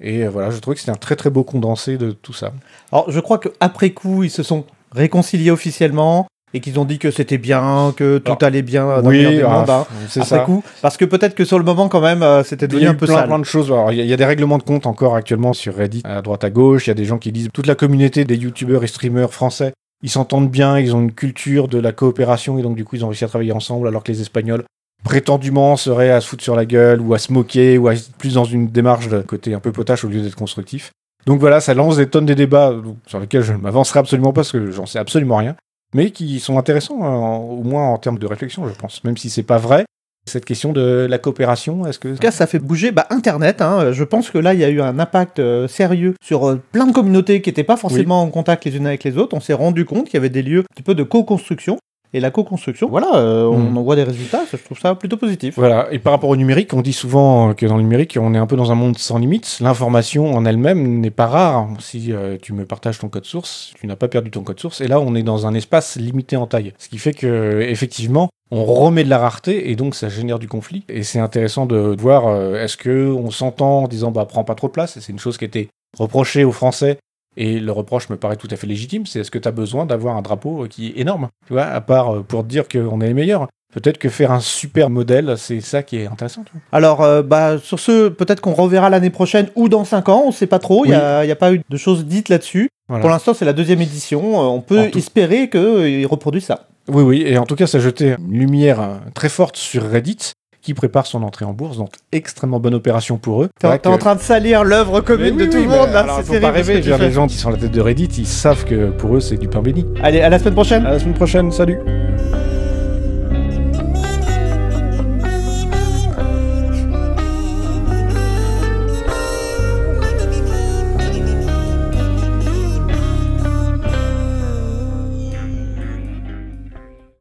Et 0.00 0.24
euh, 0.24 0.30
voilà, 0.30 0.50
je 0.50 0.58
trouve 0.58 0.74
que 0.74 0.80
c'était 0.80 0.92
un 0.92 0.96
très 0.96 1.16
très 1.16 1.30
beau 1.30 1.44
condensé 1.44 1.98
de 1.98 2.12
tout 2.12 2.32
ça. 2.32 2.52
Alors 2.92 3.10
je 3.10 3.20
crois 3.20 3.38
qu'après 3.38 3.90
coup, 3.90 4.22
ils 4.22 4.30
se 4.30 4.42
sont 4.42 4.64
réconciliés 4.92 5.50
officiellement 5.50 6.26
et 6.54 6.60
qu'ils 6.60 6.78
ont 6.78 6.84
dit 6.84 6.98
que 6.98 7.10
c'était 7.10 7.38
bien, 7.38 7.94
que 7.96 8.18
tout 8.18 8.32
Alors, 8.32 8.44
allait 8.44 8.62
bien 8.62 9.00
dans 9.00 9.08
le 9.10 9.16
meilleur 9.16 9.32
des 9.32 9.42
ah, 9.42 9.58
mondes, 9.58 9.70
hein, 9.70 9.86
c'est 10.08 10.22
ça. 10.22 10.40
coup. 10.40 10.62
Parce 10.82 10.98
que 10.98 11.06
peut-être 11.06 11.34
que 11.34 11.46
sur 11.46 11.58
le 11.58 11.64
moment, 11.64 11.88
quand 11.88 12.02
même, 12.02 12.22
euh, 12.22 12.44
c'était 12.44 12.68
devenu 12.68 12.88
un 12.88 12.92
eu 12.92 12.96
peu 12.96 13.06
plein, 13.06 13.16
sale. 13.16 13.26
plein 13.26 13.38
de 13.38 13.44
choses. 13.44 13.72
Alors, 13.72 13.90
il 13.90 13.96
y, 13.96 14.00
a- 14.02 14.04
il 14.04 14.10
y 14.10 14.12
a 14.12 14.18
des 14.18 14.24
règlements 14.26 14.58
de 14.58 14.62
compte 14.62 14.86
encore 14.86 15.16
actuellement 15.16 15.54
sur 15.54 15.74
Reddit, 15.74 16.02
à 16.04 16.20
droite 16.20 16.44
à 16.44 16.50
gauche. 16.50 16.86
Il 16.86 16.90
y 16.90 16.92
a 16.92 16.94
des 16.94 17.06
gens 17.06 17.16
qui 17.16 17.32
disent 17.32 17.48
toute 17.54 17.66
la 17.66 17.74
communauté 17.74 18.26
des 18.26 18.36
youtubeurs 18.36 18.84
et 18.84 18.86
streamers 18.86 19.32
français, 19.32 19.72
ils 20.02 20.10
s'entendent 20.10 20.50
bien, 20.50 20.78
ils 20.78 20.94
ont 20.94 21.00
une 21.00 21.12
culture 21.12 21.68
de 21.68 21.78
la 21.78 21.92
coopération 21.92 22.58
et 22.58 22.62
donc 22.62 22.76
du 22.76 22.84
coup 22.84 22.96
ils 22.96 23.04
ont 23.04 23.08
réussi 23.08 23.24
à 23.24 23.28
travailler 23.28 23.52
ensemble 23.52 23.88
alors 23.88 24.02
que 24.02 24.12
les 24.12 24.20
Espagnols 24.20 24.64
prétendument 25.04 25.76
seraient 25.76 26.10
à 26.10 26.20
se 26.20 26.28
foutre 26.28 26.42
sur 26.44 26.56
la 26.56 26.64
gueule 26.64 27.00
ou 27.00 27.14
à 27.14 27.18
se 27.18 27.32
moquer 27.32 27.78
ou 27.78 27.88
à 27.88 27.94
être 27.94 28.10
plus 28.18 28.34
dans 28.34 28.44
une 28.44 28.68
démarche 28.68 29.08
de 29.08 29.20
côté 29.20 29.54
un 29.54 29.60
peu 29.60 29.72
potache 29.72 30.04
au 30.04 30.08
lieu 30.08 30.20
d'être 30.22 30.36
constructif. 30.36 30.90
Donc 31.26 31.38
voilà, 31.40 31.60
ça 31.60 31.74
lance 31.74 31.96
des 31.96 32.08
tonnes 32.08 32.26
de 32.26 32.34
débats 32.34 32.72
donc, 32.72 32.96
sur 33.06 33.20
lesquels 33.20 33.42
je 33.42 33.52
ne 33.52 33.58
m'avancerai 33.58 34.00
absolument 34.00 34.32
pas 34.32 34.40
parce 34.40 34.52
que 34.52 34.70
j'en 34.70 34.86
sais 34.86 34.98
absolument 34.98 35.36
rien, 35.36 35.54
mais 35.94 36.10
qui 36.10 36.40
sont 36.40 36.58
intéressants 36.58 37.00
euh, 37.02 37.06
en- 37.06 37.38
au 37.38 37.62
moins 37.62 37.88
en 37.88 37.98
termes 37.98 38.18
de 38.18 38.26
réflexion, 38.26 38.66
je 38.68 38.74
pense, 38.74 39.04
même 39.04 39.16
si 39.16 39.30
c'est 39.30 39.42
pas 39.44 39.58
vrai. 39.58 39.84
Cette 40.24 40.44
question 40.44 40.72
de 40.72 41.06
la 41.10 41.18
coopération, 41.18 41.84
est-ce 41.84 41.98
que 41.98 42.08
En 42.08 42.12
tout 42.12 42.18
cas, 42.18 42.30
ça 42.30 42.46
fait 42.46 42.60
bouger 42.60 42.92
bah, 42.92 43.06
Internet. 43.10 43.60
hein. 43.60 43.90
Je 43.90 44.04
pense 44.04 44.30
que 44.30 44.38
là, 44.38 44.54
il 44.54 44.60
y 44.60 44.64
a 44.64 44.68
eu 44.68 44.80
un 44.80 45.00
impact 45.00 45.40
euh, 45.40 45.66
sérieux 45.66 46.14
sur 46.22 46.48
euh, 46.48 46.60
plein 46.70 46.86
de 46.86 46.92
communautés 46.92 47.42
qui 47.42 47.50
n'étaient 47.50 47.64
pas 47.64 47.76
forcément 47.76 48.22
en 48.22 48.28
contact 48.30 48.64
les 48.64 48.76
unes 48.76 48.86
avec 48.86 49.02
les 49.02 49.18
autres. 49.18 49.36
On 49.36 49.40
s'est 49.40 49.52
rendu 49.52 49.84
compte 49.84 50.04
qu'il 50.04 50.14
y 50.14 50.16
avait 50.18 50.28
des 50.30 50.42
lieux 50.42 50.60
un 50.60 50.74
petit 50.74 50.84
peu 50.84 50.94
de 50.94 51.02
co-construction. 51.02 51.76
Et 52.14 52.20
la 52.20 52.30
co-construction, 52.30 52.88
voilà, 52.90 53.16
euh, 53.16 53.44
on 53.46 53.58
Mm. 53.58 53.78
en 53.78 53.82
voit 53.82 53.96
des 53.96 54.02
résultats. 54.02 54.44
ça, 54.46 54.58
Je 54.58 54.64
trouve 54.64 54.78
ça 54.78 54.94
plutôt 54.94 55.16
positif. 55.16 55.54
Voilà, 55.56 55.88
et 55.92 55.98
par 55.98 56.12
rapport 56.12 56.28
au 56.28 56.36
numérique, 56.36 56.74
on 56.74 56.82
dit 56.82 56.92
souvent 56.92 57.54
que 57.54 57.64
dans 57.64 57.76
le 57.76 57.82
numérique, 57.82 58.18
on 58.20 58.34
est 58.34 58.38
un 58.38 58.46
peu 58.46 58.56
dans 58.56 58.70
un 58.70 58.74
monde 58.74 58.98
sans 58.98 59.18
limites. 59.18 59.58
L'information 59.60 60.32
en 60.34 60.44
elle-même 60.44 61.00
n'est 61.00 61.10
pas 61.10 61.26
rare. 61.26 61.68
Si 61.80 62.12
euh, 62.12 62.36
tu 62.40 62.52
me 62.52 62.66
partages 62.66 62.98
ton 62.98 63.08
code 63.08 63.24
source, 63.24 63.72
tu 63.80 63.86
n'as 63.86 63.96
pas 63.96 64.08
perdu 64.08 64.30
ton 64.30 64.42
code 64.42 64.60
source. 64.60 64.80
Et 64.82 64.88
là, 64.88 65.00
on 65.00 65.14
est 65.14 65.22
dans 65.22 65.46
un 65.46 65.54
espace 65.54 65.96
limité 65.96 66.36
en 66.36 66.46
taille. 66.46 66.74
Ce 66.78 66.88
qui 66.88 66.98
fait 66.98 67.14
que, 67.14 67.60
effectivement, 67.62 68.28
on 68.50 68.64
remet 68.64 69.04
de 69.04 69.08
la 69.08 69.16
rareté 69.18 69.70
et 69.70 69.76
donc 69.76 69.94
ça 69.94 70.10
génère 70.10 70.38
du 70.38 70.48
conflit. 70.48 70.84
Et 70.90 71.02
c'est 71.04 71.18
intéressant 71.20 71.64
de 71.64 71.96
voir 71.98 72.26
euh, 72.26 72.62
est-ce 72.62 72.76
que 72.76 73.10
on 73.10 73.30
s'entend 73.30 73.84
en 73.84 73.88
disant 73.88 74.10
bah 74.10 74.26
prends 74.28 74.44
pas 74.44 74.54
trop 74.54 74.66
de 74.66 74.72
place. 74.72 74.98
Et 74.98 75.00
c'est 75.00 75.12
une 75.12 75.18
chose 75.18 75.38
qui 75.38 75.44
a 75.44 75.46
été 75.46 75.68
reprochée 75.98 76.44
aux 76.44 76.52
Français. 76.52 76.98
Et 77.36 77.58
le 77.60 77.72
reproche 77.72 78.08
me 78.10 78.16
paraît 78.16 78.36
tout 78.36 78.48
à 78.50 78.56
fait 78.56 78.66
légitime, 78.66 79.06
c'est 79.06 79.20
est-ce 79.20 79.30
que 79.30 79.38
tu 79.38 79.48
as 79.48 79.52
besoin 79.52 79.86
d'avoir 79.86 80.16
un 80.16 80.22
drapeau 80.22 80.64
euh, 80.64 80.68
qui 80.68 80.88
est 80.88 80.98
énorme, 81.00 81.28
tu 81.46 81.54
vois, 81.54 81.64
à 81.64 81.80
part 81.80 82.14
euh, 82.16 82.20
pour 82.22 82.42
te 82.42 82.48
dire 82.48 82.68
qu'on 82.68 83.00
est 83.00 83.06
les 83.06 83.14
meilleurs. 83.14 83.48
Peut-être 83.72 83.96
que 83.96 84.10
faire 84.10 84.30
un 84.32 84.40
super 84.40 84.90
modèle, 84.90 85.32
c'est 85.38 85.62
ça 85.62 85.82
qui 85.82 85.96
est 85.96 86.06
intéressant. 86.06 86.42
tu 86.44 86.52
vois. 86.52 86.60
Alors, 86.72 87.00
euh, 87.00 87.22
bah, 87.22 87.56
sur 87.58 87.80
ce, 87.80 88.08
peut-être 88.10 88.42
qu'on 88.42 88.52
reverra 88.52 88.90
l'année 88.90 89.08
prochaine 89.08 89.48
ou 89.56 89.70
dans 89.70 89.86
5 89.86 90.10
ans, 90.10 90.24
on 90.26 90.30
sait 90.30 90.46
pas 90.46 90.58
trop. 90.58 90.84
Il 90.84 90.88
n'y 90.88 90.94
a, 90.94 91.24
il 91.24 91.28
y 91.28 91.32
a 91.32 91.36
pas 91.36 91.54
eu 91.54 91.62
de 91.66 91.76
choses 91.78 92.04
dites 92.04 92.28
là-dessus. 92.28 92.68
Voilà. 92.88 93.00
Pour 93.00 93.08
l'instant, 93.08 93.32
c'est 93.32 93.46
la 93.46 93.54
deuxième 93.54 93.80
édition. 93.80 94.38
On 94.38 94.60
peut 94.60 94.90
tout- 94.90 94.98
espérer 94.98 95.48
qu'ils 95.48 96.06
reproduisent 96.06 96.44
ça. 96.44 96.66
Oui, 96.88 97.02
oui, 97.02 97.22
et 97.24 97.38
en 97.38 97.46
tout 97.46 97.54
cas, 97.56 97.66
ça 97.66 97.78
jetait 97.78 98.16
une 98.18 98.38
lumière 98.40 99.00
très 99.14 99.30
forte 99.30 99.56
sur 99.56 99.88
Reddit, 99.88 100.31
qui 100.62 100.74
prépare 100.74 101.06
son 101.06 101.22
entrée 101.24 101.44
en 101.44 101.52
bourse, 101.52 101.76
donc 101.76 101.90
extrêmement 102.12 102.60
bonne 102.60 102.74
opération 102.74 103.18
pour 103.18 103.42
eux. 103.42 103.48
T'es 103.58 103.66
en 103.66 103.76
que- 103.78 103.98
train 103.98 104.14
de 104.14 104.20
salir 104.20 104.62
l'œuvre 104.64 105.00
commune 105.00 105.34
oui, 105.36 105.46
de 105.46 105.50
tout 105.50 105.58
oui, 105.58 105.64
le 105.64 105.68
monde, 105.68 105.90
là. 105.92 106.00
alors, 106.00 106.16
C'est 106.18 106.22
faut 106.22 106.32
terrible 106.32 106.46
pas 106.52 106.52
rêver, 106.52 106.80
dire, 106.80 106.98
les 106.98 107.10
gens 107.10 107.26
qui 107.26 107.34
sont 107.36 107.48
à 107.48 107.52
la 107.52 107.58
tête 107.58 107.72
de 107.72 107.80
Reddit, 107.80 108.08
ils 108.18 108.26
savent 108.26 108.64
que 108.64 108.90
pour 108.90 109.16
eux, 109.16 109.20
c'est 109.20 109.36
du 109.36 109.48
pain 109.48 109.60
béni. 109.60 109.84
Allez, 110.02 110.20
à 110.20 110.28
la 110.28 110.38
semaine 110.38 110.54
prochaine. 110.54 110.86
À 110.86 110.92
la 110.92 110.98
semaine 111.00 111.14
prochaine, 111.14 111.50
salut 111.50 111.78